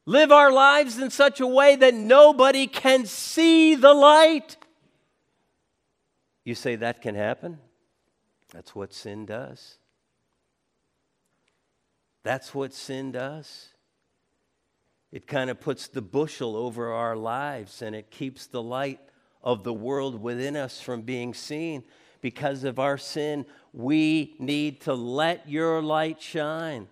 live 0.07 0.33
our 0.33 0.53
lives 0.53 0.99
in 0.99 1.11
such 1.11 1.41
a 1.41 1.47
way 1.47 1.77
that 1.77 1.95
nobody 1.95 2.67
can 2.67 3.05
see 3.05 3.75
the 3.75 3.93
light. 3.93 4.57
You 6.45 6.55
say 6.55 6.77
that 6.77 7.03
can 7.03 7.17
happen? 7.17 7.59
That's 8.53 8.75
what 8.75 8.95
sin 8.95 9.27
does. 9.27 9.79
That's 12.23 12.55
what 12.55 12.73
sin 12.73 13.13
does. 13.13 13.69
It 15.13 15.27
kind 15.27 15.51
of 15.51 15.61
puts 15.61 15.89
the 15.89 16.03
bushel 16.03 16.57
over 16.57 16.93
our 16.93 17.17
lives 17.17 17.83
and 17.83 17.95
it 17.95 18.11
keeps 18.11 18.47
the 18.47 18.63
light 18.63 19.01
of 19.43 19.65
the 19.65 19.73
world 19.73 20.21
within 20.21 20.57
us 20.57 20.81
from 20.81 21.03
being 21.03 21.35
seen. 21.35 21.85
Because 22.21 22.65
of 22.65 22.79
our 22.79 22.99
sin, 22.99 23.47
we 23.73 24.35
need 24.39 24.81
to 24.83 24.95
let 24.95 25.49
your 25.49 25.83
light 25.83 26.21
shine. 26.21 26.89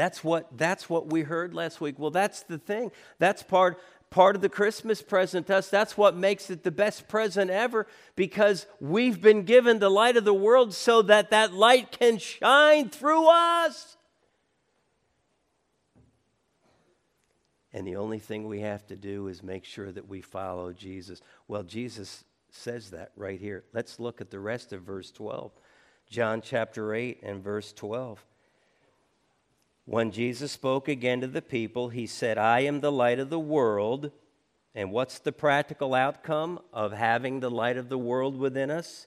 That's 0.00 0.24
what, 0.24 0.56
that's 0.56 0.88
what 0.88 1.12
we 1.12 1.20
heard 1.20 1.52
last 1.52 1.78
week. 1.78 1.98
Well, 1.98 2.10
that's 2.10 2.42
the 2.44 2.56
thing. 2.56 2.90
That's 3.18 3.42
part, 3.42 3.78
part 4.08 4.34
of 4.34 4.40
the 4.40 4.48
Christmas 4.48 5.02
present 5.02 5.48
to 5.48 5.56
us. 5.56 5.68
That's 5.68 5.94
what 5.94 6.16
makes 6.16 6.48
it 6.48 6.62
the 6.62 6.70
best 6.70 7.06
present 7.06 7.50
ever 7.50 7.86
because 8.16 8.64
we've 8.80 9.20
been 9.20 9.42
given 9.42 9.78
the 9.78 9.90
light 9.90 10.16
of 10.16 10.24
the 10.24 10.32
world 10.32 10.72
so 10.72 11.02
that 11.02 11.28
that 11.32 11.52
light 11.52 11.92
can 11.92 12.16
shine 12.16 12.88
through 12.88 13.28
us. 13.28 13.98
And 17.74 17.86
the 17.86 17.96
only 17.96 18.20
thing 18.20 18.48
we 18.48 18.60
have 18.60 18.86
to 18.86 18.96
do 18.96 19.28
is 19.28 19.42
make 19.42 19.66
sure 19.66 19.92
that 19.92 20.08
we 20.08 20.22
follow 20.22 20.72
Jesus. 20.72 21.20
Well, 21.46 21.62
Jesus 21.62 22.24
says 22.48 22.92
that 22.92 23.12
right 23.16 23.38
here. 23.38 23.64
Let's 23.74 24.00
look 24.00 24.22
at 24.22 24.30
the 24.30 24.40
rest 24.40 24.72
of 24.72 24.80
verse 24.80 25.10
12. 25.10 25.52
John 26.08 26.40
chapter 26.40 26.94
8 26.94 27.20
and 27.22 27.44
verse 27.44 27.74
12. 27.74 28.24
When 29.84 30.12
Jesus 30.12 30.52
spoke 30.52 30.88
again 30.88 31.20
to 31.20 31.26
the 31.26 31.42
people, 31.42 31.88
he 31.88 32.06
said, 32.06 32.38
I 32.38 32.60
am 32.60 32.80
the 32.80 32.92
light 32.92 33.18
of 33.18 33.30
the 33.30 33.40
world. 33.40 34.12
And 34.74 34.92
what's 34.92 35.18
the 35.18 35.32
practical 35.32 35.94
outcome 35.94 36.60
of 36.72 36.92
having 36.92 37.40
the 37.40 37.50
light 37.50 37.76
of 37.76 37.88
the 37.88 37.98
world 37.98 38.38
within 38.38 38.70
us? 38.70 39.06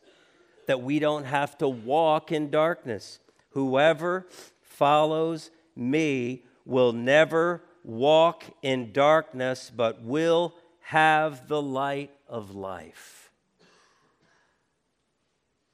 That 0.68 0.82
we 0.82 1.00
don't 1.00 1.26
have 1.26 1.58
to 1.60 1.70
walk 1.70 2.32
in 2.32 2.50
darkness. 2.50 3.20
Whoever 3.52 4.28
follows 4.62 5.52
me 5.76 6.44
will 6.66 6.92
never 6.92 7.62
walk 7.84 8.44
in 8.62 8.92
darkness, 8.92 9.72
but 9.74 10.02
will 10.02 10.54
have 10.82 11.48
the 11.48 11.62
light 11.62 12.12
of 12.28 12.56
life. 12.56 13.32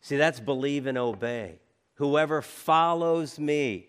See, 0.02 0.18
that's 0.18 0.40
believe 0.40 0.88
and 0.88 0.98
obey. 0.98 1.60
Whoever 1.96 2.42
follows 2.42 3.38
me, 3.38 3.89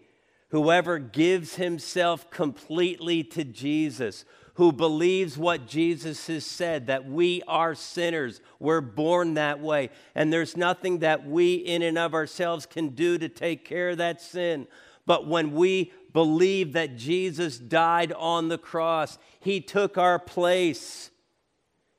whoever 0.50 0.98
gives 0.98 1.56
himself 1.56 2.30
completely 2.30 3.22
to 3.22 3.44
Jesus, 3.44 4.24
who 4.54 4.72
believes 4.72 5.38
what 5.38 5.66
Jesus 5.66 6.26
has 6.26 6.44
said, 6.44 6.88
that 6.88 7.06
we 7.06 7.42
are 7.48 7.74
sinners, 7.74 8.40
we're 8.58 8.80
born 8.80 9.34
that 9.34 9.60
way, 9.60 9.90
and 10.14 10.32
there's 10.32 10.56
nothing 10.56 10.98
that 10.98 11.26
we 11.26 11.54
in 11.54 11.82
and 11.82 11.96
of 11.96 12.14
ourselves 12.14 12.66
can 12.66 12.90
do 12.90 13.16
to 13.16 13.28
take 13.28 13.64
care 13.64 13.90
of 13.90 13.98
that 13.98 14.20
sin. 14.20 14.66
But 15.06 15.26
when 15.26 15.52
we 15.52 15.92
believe 16.12 16.72
that 16.74 16.96
Jesus 16.96 17.58
died 17.58 18.12
on 18.12 18.48
the 18.48 18.58
cross, 18.58 19.18
He 19.38 19.60
took 19.60 19.96
our 19.96 20.18
place, 20.18 21.10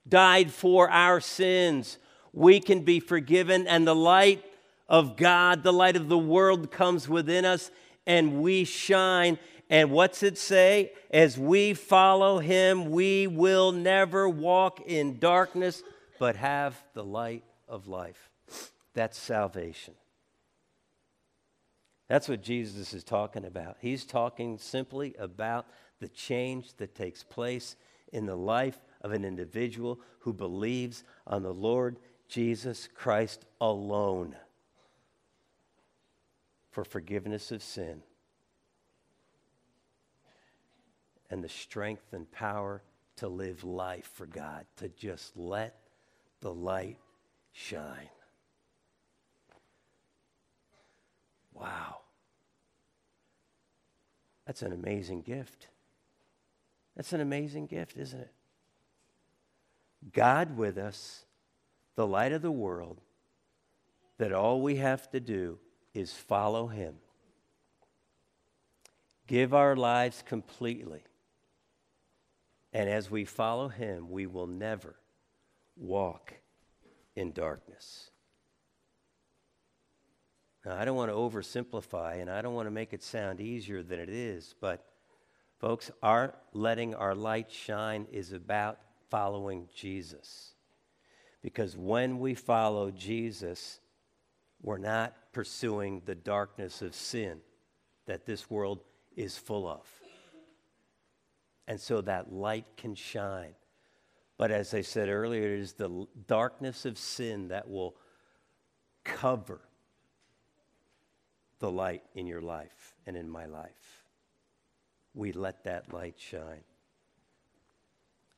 died 0.07 0.51
for 0.51 0.89
our 0.89 1.19
sins, 1.21 1.97
we 2.33 2.59
can 2.59 2.81
be 2.81 2.99
forgiven, 2.99 3.65
and 3.67 3.87
the 3.87 3.95
light 3.95 4.45
of 4.87 5.15
God, 5.15 5.63
the 5.63 5.73
light 5.73 5.95
of 5.95 6.09
the 6.09 6.17
world 6.17 6.69
comes 6.69 7.07
within 7.07 7.45
us, 7.45 7.71
and 8.11 8.41
we 8.41 8.65
shine. 8.65 9.39
And 9.69 9.89
what's 9.89 10.21
it 10.21 10.37
say? 10.37 10.91
As 11.11 11.37
we 11.37 11.73
follow 11.73 12.39
Him, 12.39 12.91
we 12.91 13.25
will 13.25 13.71
never 13.71 14.27
walk 14.27 14.81
in 14.85 15.17
darkness, 15.17 15.81
but 16.19 16.35
have 16.35 16.75
the 16.93 17.05
light 17.05 17.45
of 17.69 17.87
life. 17.87 18.29
That's 18.93 19.17
salvation. 19.17 19.93
That's 22.09 22.27
what 22.27 22.43
Jesus 22.43 22.93
is 22.93 23.05
talking 23.05 23.45
about. 23.45 23.77
He's 23.79 24.03
talking 24.03 24.57
simply 24.57 25.15
about 25.17 25.65
the 26.01 26.09
change 26.09 26.73
that 26.75 26.95
takes 26.95 27.23
place 27.23 27.77
in 28.11 28.25
the 28.25 28.35
life 28.35 28.77
of 28.99 29.13
an 29.13 29.23
individual 29.23 30.01
who 30.19 30.33
believes 30.33 31.05
on 31.25 31.43
the 31.43 31.53
Lord 31.53 31.95
Jesus 32.27 32.89
Christ 32.93 33.45
alone 33.61 34.35
for 36.71 36.83
forgiveness 36.83 37.51
of 37.51 37.61
sin 37.61 38.01
and 41.29 41.43
the 41.43 41.49
strength 41.49 42.13
and 42.13 42.29
power 42.31 42.81
to 43.17 43.27
live 43.27 43.63
life 43.63 44.09
for 44.13 44.25
God, 44.25 44.65
to 44.77 44.89
just 44.89 45.37
let 45.37 45.77
the 46.39 46.53
light 46.53 46.97
shine. 47.51 48.09
Wow. 51.53 51.99
That's 54.45 54.61
an 54.61 54.73
amazing 54.73 55.21
gift. 55.21 55.67
That's 56.95 57.13
an 57.13 57.21
amazing 57.21 57.67
gift, 57.67 57.97
isn't 57.97 58.19
it? 58.19 58.31
God 60.13 60.57
with 60.57 60.77
us, 60.77 61.25
the 61.95 62.07
light 62.07 62.31
of 62.31 62.41
the 62.41 62.51
world, 62.51 62.99
that 64.17 64.33
all 64.33 64.61
we 64.61 64.77
have 64.77 65.09
to 65.11 65.19
do 65.19 65.59
is 65.93 66.13
follow 66.13 66.67
Him. 66.67 66.95
Give 69.27 69.53
our 69.53 69.75
lives 69.75 70.23
completely. 70.25 71.03
And 72.73 72.89
as 72.89 73.11
we 73.11 73.25
follow 73.25 73.67
Him, 73.67 74.09
we 74.09 74.25
will 74.25 74.47
never 74.47 74.95
walk 75.75 76.33
in 77.15 77.31
darkness. 77.31 78.11
Now, 80.65 80.77
I 80.77 80.85
don't 80.85 80.95
want 80.95 81.09
to 81.09 81.15
oversimplify 81.15 82.21
and 82.21 82.29
I 82.29 82.41
don't 82.41 82.53
want 82.53 82.67
to 82.67 82.71
make 82.71 82.93
it 82.93 83.03
sound 83.03 83.41
easier 83.41 83.81
than 83.81 83.99
it 83.99 84.09
is, 84.09 84.53
but 84.61 84.85
folks, 85.59 85.91
our 86.03 86.35
letting 86.53 86.93
our 86.93 87.15
light 87.15 87.51
shine 87.51 88.05
is 88.11 88.31
about 88.31 88.79
following 89.09 89.67
Jesus. 89.75 90.53
Because 91.41 91.75
when 91.75 92.19
we 92.19 92.35
follow 92.35 92.91
Jesus, 92.91 93.79
we're 94.61 94.77
not 94.77 95.13
pursuing 95.31 96.01
the 96.05 96.15
darkness 96.15 96.81
of 96.81 96.93
sin 96.93 97.39
that 98.05 98.25
this 98.25 98.49
world 98.49 98.83
is 99.15 99.37
full 99.37 99.67
of. 99.67 99.85
And 101.67 101.79
so 101.79 102.01
that 102.01 102.33
light 102.33 102.65
can 102.77 102.95
shine. 102.95 103.53
But 104.37 104.51
as 104.51 104.73
I 104.73 104.81
said 104.81 105.09
earlier, 105.09 105.53
it 105.53 105.59
is 105.59 105.73
the 105.73 106.07
darkness 106.27 106.85
of 106.85 106.97
sin 106.97 107.49
that 107.49 107.69
will 107.69 107.95
cover 109.03 109.61
the 111.59 111.71
light 111.71 112.03
in 112.15 112.27
your 112.27 112.41
life 112.41 112.95
and 113.05 113.15
in 113.15 113.29
my 113.29 113.45
life. 113.45 114.03
We 115.13 115.31
let 115.31 115.63
that 115.65 115.93
light 115.93 116.15
shine. 116.17 116.63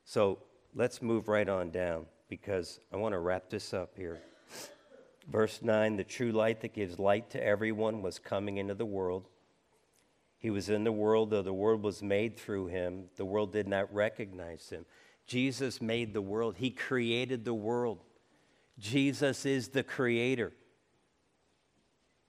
So 0.04 0.40
let's 0.76 1.02
move 1.02 1.28
right 1.28 1.48
on 1.48 1.72
down 1.72 2.06
because 2.28 2.80
I 2.92 2.98
want 2.98 3.14
to 3.14 3.20
wrap 3.20 3.50
this 3.50 3.74
up 3.74 3.94
here. 3.96 4.22
Verse 5.28 5.62
9 5.62 5.98
The 5.98 6.04
true 6.04 6.32
light 6.32 6.62
that 6.62 6.74
gives 6.74 7.00
light 7.00 7.30
to 7.32 7.44
everyone 7.44 8.02
was 8.02 8.20
coming 8.20 8.58
into 8.58 8.74
the 8.74 8.86
world. 8.86 9.28
He 10.38 10.50
was 10.50 10.70
in 10.70 10.84
the 10.84 10.92
world, 10.92 11.30
though 11.30 11.42
the 11.42 11.54
world 11.54 11.84
was 11.84 12.04
made 12.04 12.38
through 12.38 12.68
him. 12.68 13.06
The 13.16 13.26
world 13.26 13.54
did 13.54 13.68
not 13.68 13.94
recognize 13.94 14.70
him. 14.70 14.86
Jesus 15.26 15.82
made 15.82 16.14
the 16.14 16.22
world, 16.22 16.56
He 16.58 16.70
created 16.70 17.46
the 17.46 17.54
world. 17.54 18.00
Jesus 18.80 19.46
is 19.46 19.70
the 19.70 19.84
creator. 19.84 20.52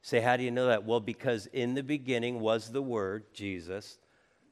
Say, 0.02 0.20
how 0.20 0.36
do 0.36 0.42
you 0.42 0.50
know 0.50 0.66
that? 0.66 0.84
Well, 0.84 1.00
because 1.00 1.46
in 1.46 1.74
the 1.74 1.82
beginning 1.82 2.40
was 2.40 2.70
the 2.70 2.82
Word, 2.82 3.24
Jesus. 3.32 3.98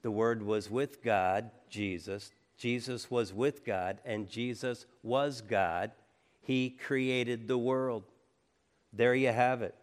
The 0.00 0.10
Word 0.10 0.42
was 0.42 0.70
with 0.70 1.02
God, 1.02 1.50
Jesus. 1.68 2.30
Jesus 2.56 3.10
was 3.10 3.34
with 3.34 3.64
God, 3.64 3.98
and 4.04 4.28
Jesus 4.28 4.86
was 5.02 5.42
God. 5.42 5.90
He 6.40 6.70
created 6.70 7.46
the 7.46 7.58
world. 7.58 8.04
There 8.92 9.14
you 9.14 9.28
have 9.32 9.62
it. 9.62 9.74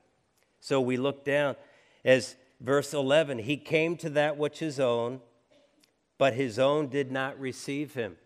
So 0.60 0.82
we 0.82 0.98
look 0.98 1.24
down 1.24 1.56
as 2.04 2.36
verse 2.60 2.94
11 2.94 3.40
He 3.40 3.58
came 3.58 3.98
to 3.98 4.10
that 4.12 4.38
which 4.38 4.62
is 4.62 4.80
own, 4.80 5.22
but 6.18 6.34
his 6.34 6.60
own 6.60 6.90
did 6.90 7.12
not 7.12 7.40
receive 7.40 7.94
him. 7.94 8.18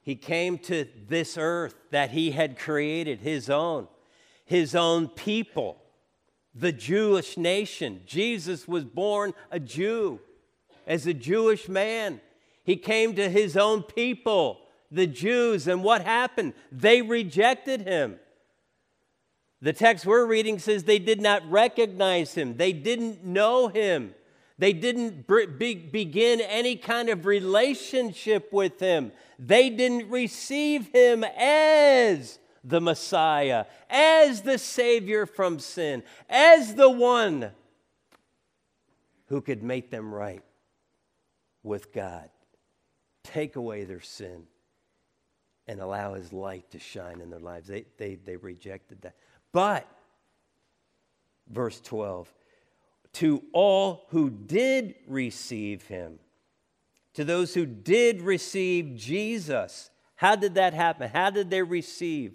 He 0.00 0.16
came 0.16 0.58
to 0.58 0.86
this 1.08 1.36
earth 1.36 1.74
that 1.90 2.10
he 2.10 2.30
had 2.30 2.58
created, 2.58 3.20
his 3.20 3.50
own, 3.50 3.88
his 4.44 4.74
own 4.74 5.08
people 5.08 5.82
the 6.58 6.72
Jewish 6.72 7.36
nation. 7.36 8.02
Jesus 8.04 8.66
was 8.66 8.84
born 8.84 9.32
a 9.50 9.60
Jew 9.60 10.20
as 10.86 11.06
a 11.06 11.14
Jewish 11.14 11.68
man. 11.68 12.20
He 12.64 12.76
came 12.76 13.14
to 13.14 13.30
his 13.30 13.56
own 13.56 13.82
people, 13.82 14.60
the 14.90 15.06
Jews, 15.06 15.68
and 15.68 15.84
what 15.84 16.02
happened? 16.02 16.54
They 16.72 17.00
rejected 17.00 17.82
him. 17.82 18.18
The 19.60 19.72
text 19.72 20.06
we're 20.06 20.26
reading 20.26 20.58
says 20.58 20.84
they 20.84 20.98
did 20.98 21.20
not 21.20 21.48
recognize 21.50 22.34
him, 22.34 22.56
they 22.56 22.72
didn't 22.72 23.24
know 23.24 23.68
him, 23.68 24.14
they 24.56 24.72
didn't 24.72 25.26
be- 25.58 25.74
begin 25.74 26.40
any 26.40 26.76
kind 26.76 27.08
of 27.08 27.26
relationship 27.26 28.52
with 28.52 28.78
him, 28.78 29.12
they 29.38 29.70
didn't 29.70 30.10
receive 30.10 30.88
him 30.92 31.24
as 31.24 32.38
the 32.64 32.80
Messiah, 32.80 33.64
as 33.88 34.42
the 34.42 34.58
Savior 34.58 35.26
from 35.26 35.58
sin, 35.58 36.02
as 36.28 36.74
the 36.74 36.90
one 36.90 37.50
who 39.26 39.40
could 39.40 39.62
make 39.62 39.90
them 39.90 40.14
right 40.14 40.42
with 41.62 41.92
God, 41.92 42.28
take 43.24 43.56
away 43.56 43.84
their 43.84 44.00
sin, 44.00 44.44
and 45.66 45.80
allow 45.80 46.14
His 46.14 46.32
light 46.32 46.70
to 46.70 46.78
shine 46.78 47.20
in 47.20 47.30
their 47.30 47.40
lives. 47.40 47.68
They, 47.68 47.84
they, 47.98 48.14
they 48.14 48.36
rejected 48.36 49.02
that. 49.02 49.16
But, 49.52 49.86
verse 51.48 51.80
12, 51.80 52.32
to 53.14 53.42
all 53.52 54.06
who 54.10 54.30
did 54.30 54.94
receive 55.06 55.82
him, 55.84 56.18
to 57.14 57.24
those 57.24 57.54
who 57.54 57.66
did 57.66 58.22
receive 58.22 58.94
Jesus. 58.94 59.90
How 60.14 60.36
did 60.36 60.54
that 60.54 60.74
happen? 60.74 61.10
How 61.10 61.30
did 61.30 61.50
they 61.50 61.62
receive? 61.62 62.34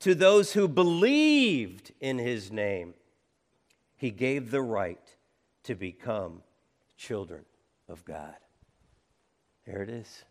To 0.00 0.14
those 0.14 0.52
who 0.52 0.68
believed 0.68 1.92
in 2.00 2.18
his 2.18 2.52
name, 2.52 2.94
he 3.96 4.10
gave 4.10 4.50
the 4.50 4.62
right 4.62 5.00
to 5.64 5.74
become 5.74 6.42
children 6.96 7.44
of 7.88 8.04
God. 8.04 8.34
There 9.66 9.82
it 9.82 9.88
is. 9.88 10.24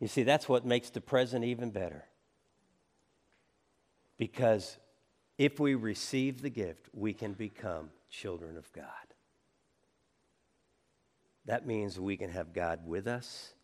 You 0.00 0.08
see, 0.08 0.22
that's 0.22 0.48
what 0.48 0.64
makes 0.64 0.90
the 0.90 1.00
present 1.00 1.44
even 1.44 1.70
better. 1.70 2.07
Because 4.18 4.78
if 5.38 5.60
we 5.60 5.74
receive 5.74 6.42
the 6.42 6.50
gift, 6.50 6.88
we 6.92 7.12
can 7.12 7.32
become 7.32 7.90
children 8.10 8.56
of 8.56 8.72
God. 8.72 8.84
That 11.46 11.66
means 11.66 11.98
we 11.98 12.16
can 12.16 12.30
have 12.30 12.52
God 12.52 12.80
with 12.84 13.06
us. 13.06 13.54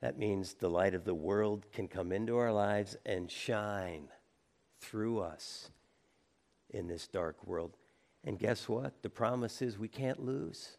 That 0.00 0.18
means 0.18 0.54
the 0.54 0.70
light 0.70 0.94
of 0.94 1.04
the 1.04 1.14
world 1.14 1.66
can 1.72 1.88
come 1.88 2.12
into 2.12 2.38
our 2.38 2.52
lives 2.52 2.96
and 3.04 3.30
shine 3.30 4.08
through 4.80 5.20
us 5.20 5.70
in 6.70 6.86
this 6.86 7.06
dark 7.06 7.46
world. 7.46 7.76
And 8.24 8.38
guess 8.38 8.68
what? 8.68 9.02
The 9.02 9.10
promise 9.10 9.60
is 9.60 9.78
we 9.78 9.88
can't 9.88 10.24
lose. 10.24 10.78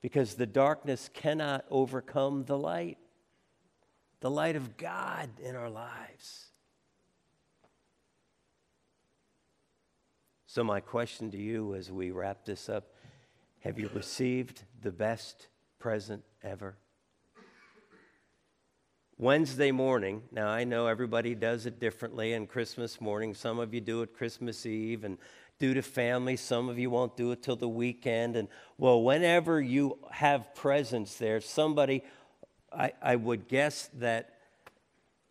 Because 0.00 0.34
the 0.34 0.46
darkness 0.46 1.08
cannot 1.12 1.64
overcome 1.70 2.44
the 2.44 2.58
light, 2.58 2.98
the 4.20 4.30
light 4.30 4.56
of 4.56 4.76
God 4.76 5.30
in 5.40 5.54
our 5.54 5.70
lives. 5.70 6.51
So, 10.54 10.62
my 10.62 10.80
question 10.80 11.30
to 11.30 11.38
you 11.38 11.74
as 11.74 11.90
we 11.90 12.10
wrap 12.10 12.44
this 12.44 12.68
up 12.68 12.92
have 13.60 13.78
you 13.78 13.88
received 13.94 14.64
the 14.82 14.92
best 14.92 15.48
present 15.78 16.22
ever? 16.42 16.76
Wednesday 19.16 19.70
morning, 19.70 20.24
now 20.30 20.48
I 20.48 20.64
know 20.64 20.88
everybody 20.88 21.34
does 21.34 21.64
it 21.64 21.80
differently, 21.80 22.34
and 22.34 22.46
Christmas 22.46 23.00
morning, 23.00 23.32
some 23.32 23.60
of 23.60 23.72
you 23.72 23.80
do 23.80 24.02
it 24.02 24.12
Christmas 24.12 24.66
Eve 24.66 25.04
and 25.04 25.16
due 25.58 25.72
to 25.72 25.80
family, 25.80 26.36
some 26.36 26.68
of 26.68 26.78
you 26.78 26.90
won't 26.90 27.16
do 27.16 27.32
it 27.32 27.42
till 27.42 27.56
the 27.56 27.66
weekend. 27.66 28.36
And 28.36 28.46
well, 28.76 29.02
whenever 29.02 29.58
you 29.58 29.96
have 30.10 30.54
presents 30.54 31.16
there, 31.16 31.40
somebody, 31.40 32.04
I, 32.70 32.92
I 33.00 33.16
would 33.16 33.48
guess 33.48 33.88
that 33.94 34.34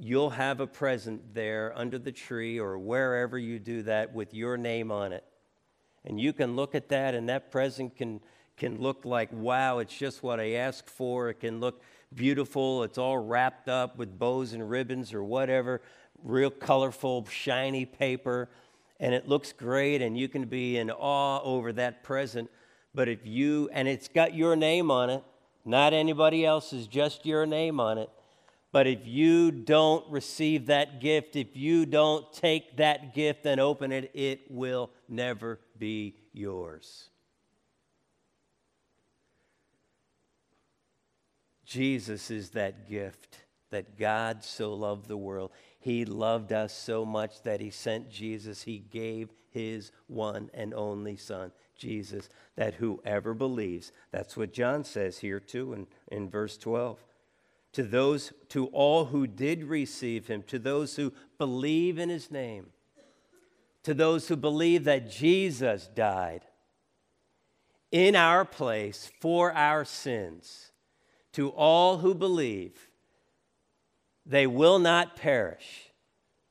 you'll 0.04 0.32
have 0.32 0.60
a 0.60 0.66
present 0.66 1.36
there 1.36 1.72
under 1.76 2.00
the 2.00 2.12
tree 2.12 2.60
or 2.60 2.80
wherever 2.80 3.38
you 3.38 3.60
do 3.60 3.84
that 3.84 4.12
with 4.12 4.34
your 4.34 4.58
name 4.58 4.92
on 4.92 5.14
it. 5.14 5.24
And 6.04 6.20
you 6.20 6.34
can 6.34 6.56
look 6.56 6.74
at 6.74 6.90
that, 6.90 7.14
and 7.14 7.30
that 7.30 7.52
present 7.52 7.96
can, 7.96 8.20
can 8.58 8.82
look 8.82 9.06
like, 9.06 9.30
wow, 9.32 9.78
it's 9.78 9.96
just 9.96 10.24
what 10.24 10.40
I 10.40 10.54
asked 10.54 10.90
for. 10.90 11.30
It 11.30 11.42
can 11.42 11.60
look 11.60 11.84
beautiful. 12.16 12.82
It's 12.82 12.98
all 12.98 13.20
wrapped 13.20 13.70
up 13.70 13.96
with 14.00 14.18
bows 14.18 14.54
and 14.54 14.68
ribbons 14.68 15.14
or 15.14 15.24
whatever, 15.24 15.82
real 16.24 16.50
colorful, 16.50 17.28
shiny 17.28 17.86
paper. 17.86 18.50
And 19.00 19.14
it 19.14 19.28
looks 19.28 19.54
great, 19.54 20.02
and 20.02 20.18
you 20.18 20.28
can 20.28 20.46
be 20.46 20.80
in 20.80 20.90
awe 20.90 21.42
over 21.44 21.72
that 21.74 22.02
present. 22.02 22.50
But 22.96 23.08
if 23.08 23.28
you, 23.28 23.70
and 23.72 23.88
it's 23.88 24.08
got 24.08 24.34
your 24.34 24.56
name 24.56 24.90
on 24.90 25.12
it, 25.12 25.24
not 25.64 25.94
anybody 25.94 26.44
else's, 26.44 26.88
just 26.88 27.24
your 27.24 27.46
name 27.46 27.80
on 27.80 28.00
it. 28.00 28.10
But 28.72 28.88
if 28.88 29.06
you 29.06 29.52
don't 29.52 30.10
receive 30.10 30.68
that 30.68 31.02
gift, 31.02 31.36
if 31.36 31.58
you 31.58 31.86
don't 31.86 32.32
take 32.32 32.78
that 32.78 33.14
gift 33.14 33.46
and 33.46 33.60
open 33.60 33.92
it, 33.92 34.12
it 34.14 34.50
will 34.50 34.92
never 35.10 35.60
be 35.78 36.16
yours. 36.32 37.10
Jesus 41.66 42.32
is 42.32 42.52
that 42.52 42.90
gift 42.90 43.38
that 43.72 43.98
God 43.98 44.44
so 44.44 44.74
loved 44.74 45.08
the 45.08 45.18
world. 45.18 45.52
He 45.80 46.06
loved 46.06 46.52
us 46.52 46.74
so 46.74 47.06
much 47.06 47.42
that 47.44 47.62
He 47.62 47.70
sent 47.70 48.10
Jesus. 48.10 48.64
He 48.64 48.80
gave 48.80 49.30
His 49.50 49.92
one 50.08 50.50
and 50.54 50.74
only 50.74 51.16
Son, 51.16 51.52
Jesus, 51.78 52.30
that 52.56 52.76
whoever 52.76 53.34
believes, 53.34 53.92
that's 54.12 54.36
what 54.36 54.54
John 54.54 54.84
says 54.84 55.20
here 55.20 55.40
too 55.40 55.74
in, 55.74 55.88
in 56.10 56.30
verse 56.30 56.58
12. 56.58 57.00
To 57.74 57.84
those, 57.84 58.34
to 58.50 58.68
all 58.68 59.06
who 59.06 59.28
did 59.28 59.64
receive 59.64 60.28
Him, 60.28 60.44
to 60.48 60.60
those 60.60 60.96
who 60.96 61.14
believe 61.38 61.98
in 61.98 62.10
His 62.10 62.30
name, 62.30 62.68
to 63.84 63.94
those 63.94 64.28
who 64.28 64.36
believe 64.36 64.84
that 64.84 65.10
Jesus 65.10 65.88
died 65.88 66.42
in 67.92 68.16
our 68.16 68.46
place 68.46 69.12
for 69.20 69.54
our 69.54 69.86
sins 69.86 70.72
to 71.34 71.50
all 71.50 72.00
who 72.00 72.14
believe, 72.14 72.90
they 74.26 74.48
will 74.48 74.80
not 74.80 75.16
perish, 75.16 75.92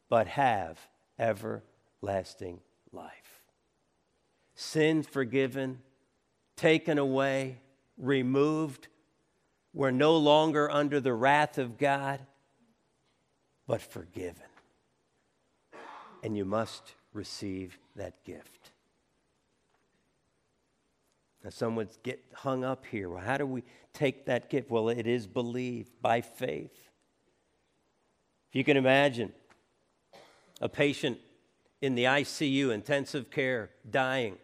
but 0.09 0.27
have 0.27 0.79
everlasting 1.19 2.61
life. 2.93 3.43
Sin 4.55 5.03
forgiven, 5.03 5.81
taken 6.57 6.99
away, 6.99 7.59
removed. 7.97 8.89
We're 9.73 9.91
no 9.91 10.17
longer 10.17 10.71
under 10.71 11.01
the 11.01 11.15
wrath 11.15 11.59
of 11.59 11.79
God, 11.79 12.21
but 13.67 13.81
forgiven. 13.81 14.43
And 16.23 16.37
you 16.37 16.45
must 16.45 16.95
receive 17.13 17.79
that 17.97 18.25
gift. 18.25 18.73
Now, 21.43 21.51
some 21.51 21.77
would 21.77 21.91
get 22.03 22.23
hung 22.35 22.65
up 22.65 22.85
here. 22.85 23.09
Well, 23.09 23.25
how 23.25 23.39
do 23.39 23.47
we 23.47 23.63
take 23.95 24.27
that 24.27 24.51
gift? 24.51 24.71
Well, 24.71 24.89
it 24.91 25.07
is 25.07 25.27
believed 25.27 25.93
by 26.03 26.21
faith. 26.21 26.91
If 28.51 28.57
you 28.57 28.65
can 28.65 28.77
imagine 28.77 29.33
a 30.61 30.69
patient 30.69 31.19
in 31.81 31.95
the 31.95 32.05
ICU, 32.05 32.75
intensive 32.75 33.31
care, 33.31 33.71
dying, 33.89 34.37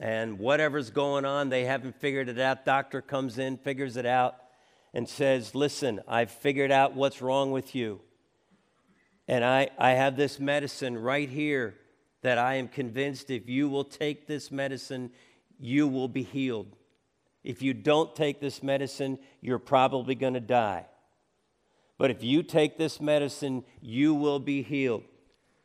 and 0.00 0.38
whatever's 0.38 0.90
going 0.90 1.24
on, 1.24 1.48
they 1.48 1.64
haven't 1.64 2.00
figured 2.00 2.28
it 2.28 2.38
out. 2.38 2.64
Doctor 2.64 3.02
comes 3.02 3.38
in, 3.38 3.56
figures 3.56 3.96
it 3.96 4.06
out, 4.06 4.36
and 4.94 5.08
says, 5.08 5.54
Listen, 5.54 6.00
I've 6.06 6.30
figured 6.30 6.70
out 6.70 6.94
what's 6.94 7.20
wrong 7.20 7.50
with 7.50 7.74
you. 7.74 8.00
And 9.26 9.44
I, 9.44 9.68
I 9.78 9.90
have 9.90 10.16
this 10.16 10.40
medicine 10.40 10.96
right 10.96 11.28
here 11.28 11.74
that 12.22 12.38
I 12.38 12.54
am 12.54 12.68
convinced 12.68 13.30
if 13.30 13.48
you 13.48 13.68
will 13.68 13.84
take 13.84 14.26
this 14.26 14.50
medicine, 14.50 15.10
you 15.58 15.86
will 15.86 16.08
be 16.08 16.22
healed. 16.22 16.74
If 17.44 17.62
you 17.62 17.74
don't 17.74 18.14
take 18.14 18.40
this 18.40 18.62
medicine, 18.62 19.18
you're 19.40 19.58
probably 19.58 20.14
going 20.14 20.34
to 20.34 20.40
die. 20.40 20.86
But 21.98 22.10
if 22.10 22.22
you 22.22 22.42
take 22.42 22.78
this 22.78 23.00
medicine, 23.00 23.64
you 23.80 24.14
will 24.14 24.38
be 24.38 24.62
healed. 24.62 25.04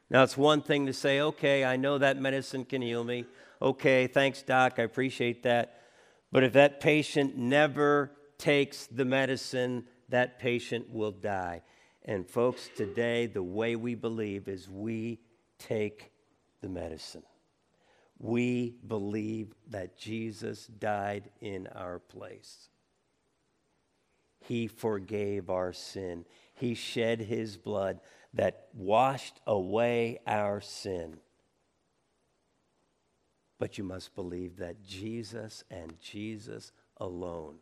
Now, 0.10 0.24
it's 0.24 0.38
one 0.38 0.62
thing 0.62 0.86
to 0.88 0.94
say, 0.94 1.22
okay, 1.22 1.64
I 1.64 1.76
know 1.76 1.98
that 1.98 2.18
medicine 2.18 2.66
can 2.66 2.82
heal 2.82 3.04
me. 3.04 3.26
Okay, 3.64 4.08
thanks, 4.08 4.42
doc, 4.44 4.74
I 4.78 4.84
appreciate 4.84 5.44
that. 5.44 5.80
But 6.32 6.44
if 6.44 6.54
that 6.54 6.82
patient 6.82 7.38
never 7.38 8.12
takes 8.38 8.88
the 8.88 9.06
medicine, 9.06 9.86
that 10.10 10.38
patient 10.38 10.92
will 10.92 11.12
die. 11.12 11.62
And, 12.04 12.30
folks, 12.30 12.70
today, 12.76 13.26
the 13.28 13.42
way 13.42 13.76
we 13.76 13.96
believe 13.96 14.48
is 14.48 14.70
we 14.70 15.22
take 15.58 16.12
the 16.62 16.70
medicine 16.70 17.24
we 18.24 18.76
believe 18.88 19.54
that 19.70 19.98
Jesus 19.98 20.68
died 20.68 21.30
in 21.42 21.68
our 21.76 22.00
place. 22.00 22.70
He 24.40 24.68
forgave 24.68 25.50
our 25.50 25.74
sin. 25.74 26.26
He 26.54 26.74
shed 26.74 27.20
his 27.20 27.58
blood 27.58 28.00
that 28.34 28.70
washed 28.74 29.42
away 29.46 30.20
our 30.26 30.62
sin. 30.62 31.18
But 33.64 33.78
you 33.78 33.86
must 33.86 34.14
believe 34.14 34.58
that 34.58 34.84
Jesus 34.84 35.64
and 35.72 35.98
Jesus 36.02 36.74
alone 36.98 37.60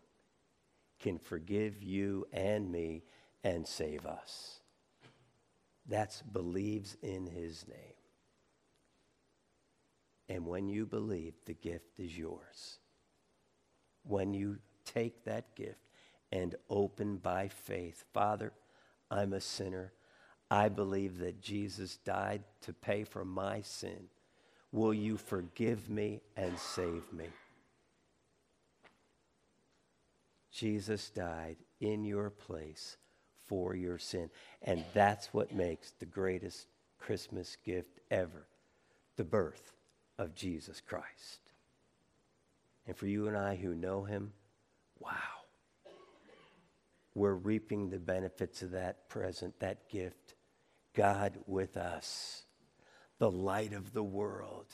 can 0.99 1.20
forgive 1.20 1.84
you 1.84 2.26
and 2.34 2.72
me 2.72 3.04
and 3.43 3.68
save 3.68 4.08
us. 4.08 4.62
That's 5.88 6.24
believes 6.24 6.97
in 7.04 7.28
his 7.28 7.68
name. 7.68 7.99
And 10.28 10.47
when 10.47 10.70
you 10.70 10.88
believe, 10.88 11.36
the 11.45 11.54
gift 11.54 11.99
is 11.99 12.18
yours. 12.18 12.80
When 14.02 14.34
you 14.34 14.58
take 14.84 15.24
that 15.26 15.54
gift 15.54 15.86
and 16.32 16.56
open 16.68 17.18
by 17.18 17.47
faith, 17.47 18.06
Father, 18.12 18.54
I'm 19.12 19.34
a 19.34 19.39
sinner. 19.39 19.93
I 20.49 20.68
believe 20.70 21.20
that 21.20 21.43
Jesus 21.43 21.97
died 21.97 22.41
to 22.62 22.74
pay 22.74 23.04
for 23.04 23.24
my 23.24 23.62
sin. 23.62 24.08
Will 24.72 24.93
you 24.93 25.17
forgive 25.17 25.89
me 25.89 26.22
and 26.38 26.57
save 26.57 27.11
me? 27.11 27.26
Jesus 30.51 31.09
died 31.09 31.57
in 31.80 32.03
your 32.03 32.30
place 32.30 32.97
for 33.45 33.76
your 33.76 33.97
sin. 33.97 34.30
And 34.61 34.84
that's 34.93 35.34
what 35.34 35.53
makes 35.53 35.91
the 35.91 36.05
greatest 36.05 36.67
Christmas 36.99 37.57
gift 37.65 37.99
ever 38.09 38.47
the 39.17 39.24
birth 39.24 39.74
of 40.17 40.36
Jesus 40.36 40.82
Christ. 40.82 41.41
And 42.88 42.95
for 42.95 43.07
you 43.07 43.28
and 43.28 43.38
I 43.38 43.55
who 43.55 43.76
know 43.76 44.03
him, 44.03 44.34
wow. 44.99 45.11
We're 47.13 47.34
reaping 47.34 47.89
the 47.89 47.99
benefits 47.99 48.61
of 48.61 48.72
that 48.72 49.09
present, 49.09 49.59
that 49.59 49.89
gift. 49.89 50.36
God 50.93 51.38
with 51.45 51.78
us, 51.78 52.43
the 53.22 53.30
light 53.30 53.72
of 53.72 53.93
the 53.93 54.01
world, 54.01 54.65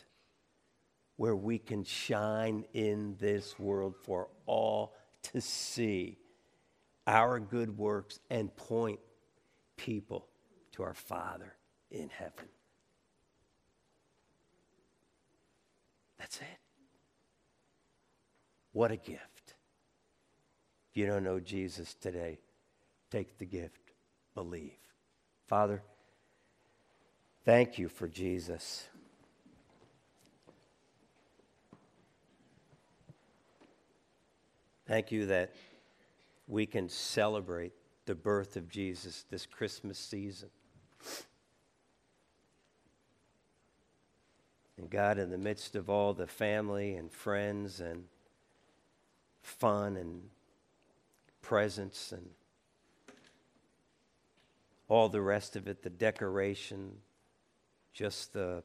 where 1.17 1.35
we 1.35 1.59
can 1.59 1.83
shine 1.83 2.63
in 2.73 3.13
this 3.19 3.59
world 3.59 3.93
for 4.03 4.29
all 4.45 4.95
to 5.21 5.41
see 5.41 6.17
our 7.05 7.41
good 7.41 7.77
works 7.77 8.21
and 8.29 8.55
point 8.55 9.01
people 9.75 10.29
to 10.71 10.81
our 10.81 10.93
Father 10.93 11.57
in 11.91 12.07
heaven. 12.07 12.47
That's 16.17 16.37
it. 16.37 16.59
What 18.71 18.91
a 18.91 18.95
gift. 18.95 19.55
If 20.89 20.95
you 20.95 21.05
don't 21.05 21.25
know 21.25 21.41
Jesus 21.41 21.95
today, 21.95 22.39
take 23.11 23.39
the 23.39 23.45
gift, 23.45 23.91
believe. 24.33 24.79
Father, 25.47 25.83
thank 27.47 27.77
you 27.79 27.87
for 27.87 28.09
Jesus. 28.09 28.89
Thank 34.85 35.13
you 35.13 35.27
that 35.27 35.53
we 36.49 36.65
can 36.65 36.89
celebrate 36.89 37.71
the 38.05 38.15
birth 38.15 38.57
of 38.57 38.67
Jesus 38.67 39.23
this 39.29 39.45
Christmas 39.45 39.97
season. 39.97 40.49
And 44.77 44.89
God, 44.89 45.17
in 45.17 45.29
the 45.29 45.37
midst 45.37 45.77
of 45.77 45.89
all 45.89 46.13
the 46.13 46.27
family 46.27 46.95
and 46.95 47.09
friends 47.09 47.79
and 47.79 48.03
fun 49.41 49.95
and 49.95 50.23
presents 51.41 52.11
and 52.11 52.27
all 54.89 55.07
the 55.07 55.21
rest 55.21 55.55
of 55.55 55.69
it, 55.69 55.81
the 55.81 55.89
decoration, 55.89 56.91
just 57.97 58.31
the, 58.31 58.61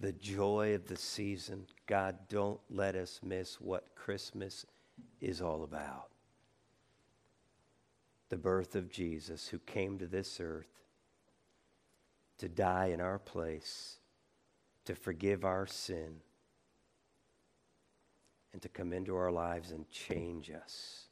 the 0.00 0.12
joy 0.12 0.74
of 0.74 0.84
the 0.86 0.96
season. 0.96 1.64
God, 1.86 2.18
don't 2.28 2.58
let 2.68 2.96
us 2.96 3.20
miss 3.22 3.60
what 3.60 3.94
Christmas 3.94 4.66
is 5.20 5.40
all 5.40 5.62
about. 5.62 6.08
The 8.30 8.36
birth 8.36 8.74
of 8.74 8.90
Jesus, 8.90 9.46
who 9.46 9.60
came 9.60 9.96
to 10.00 10.08
this 10.08 10.40
earth 10.40 10.82
to 12.38 12.48
die 12.48 12.86
in 12.86 13.00
our 13.00 13.20
place 13.20 13.98
to 14.86 14.96
forgive 14.96 15.44
our 15.44 15.68
sin 15.68 16.16
and 18.52 18.60
to 18.60 18.68
come 18.68 18.92
into 18.92 19.14
our 19.14 19.30
lives 19.30 19.70
and 19.70 19.88
change 19.88 20.50
us 20.50 21.04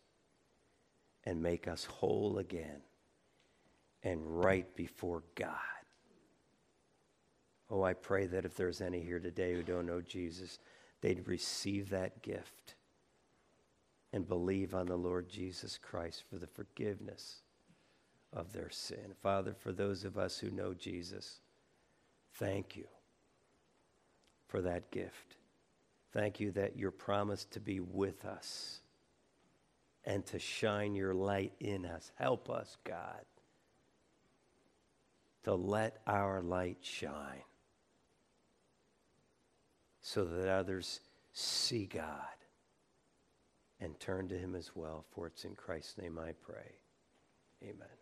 and 1.24 1.40
make 1.40 1.68
us 1.68 1.84
whole 1.84 2.38
again 2.38 2.80
and 4.02 4.42
right 4.42 4.74
before 4.74 5.22
God. 5.36 5.52
Oh, 7.74 7.82
I 7.82 7.94
pray 7.94 8.26
that 8.26 8.44
if 8.44 8.54
there's 8.54 8.82
any 8.82 9.00
here 9.00 9.18
today 9.18 9.54
who 9.54 9.62
don't 9.62 9.86
know 9.86 10.02
Jesus, 10.02 10.58
they'd 11.00 11.26
receive 11.26 11.88
that 11.88 12.20
gift 12.20 12.74
and 14.12 14.28
believe 14.28 14.74
on 14.74 14.84
the 14.84 14.96
Lord 14.96 15.30
Jesus 15.30 15.78
Christ 15.78 16.22
for 16.28 16.36
the 16.36 16.46
forgiveness 16.46 17.36
of 18.30 18.52
their 18.52 18.68
sin. 18.68 19.14
Father, 19.22 19.54
for 19.54 19.72
those 19.72 20.04
of 20.04 20.18
us 20.18 20.38
who 20.38 20.50
know 20.50 20.74
Jesus, 20.74 21.40
thank 22.34 22.76
you 22.76 22.88
for 24.48 24.60
that 24.60 24.90
gift. 24.90 25.36
Thank 26.12 26.40
you 26.40 26.50
that 26.50 26.76
you're 26.76 26.90
promised 26.90 27.52
to 27.52 27.60
be 27.60 27.80
with 27.80 28.26
us 28.26 28.80
and 30.04 30.26
to 30.26 30.38
shine 30.38 30.94
your 30.94 31.14
light 31.14 31.54
in 31.58 31.86
us. 31.86 32.12
Help 32.16 32.50
us, 32.50 32.76
God, 32.84 33.24
to 35.44 35.54
let 35.54 36.02
our 36.06 36.42
light 36.42 36.76
shine 36.82 37.44
so 40.02 40.24
that 40.24 40.48
others 40.48 41.00
see 41.32 41.86
God 41.86 42.10
and 43.80 43.98
turn 43.98 44.28
to 44.28 44.38
him 44.38 44.54
as 44.54 44.72
well. 44.74 45.04
For 45.14 45.28
it's 45.28 45.44
in 45.44 45.54
Christ's 45.54 45.96
name 45.98 46.18
I 46.18 46.32
pray. 46.32 46.74
Amen. 47.62 48.01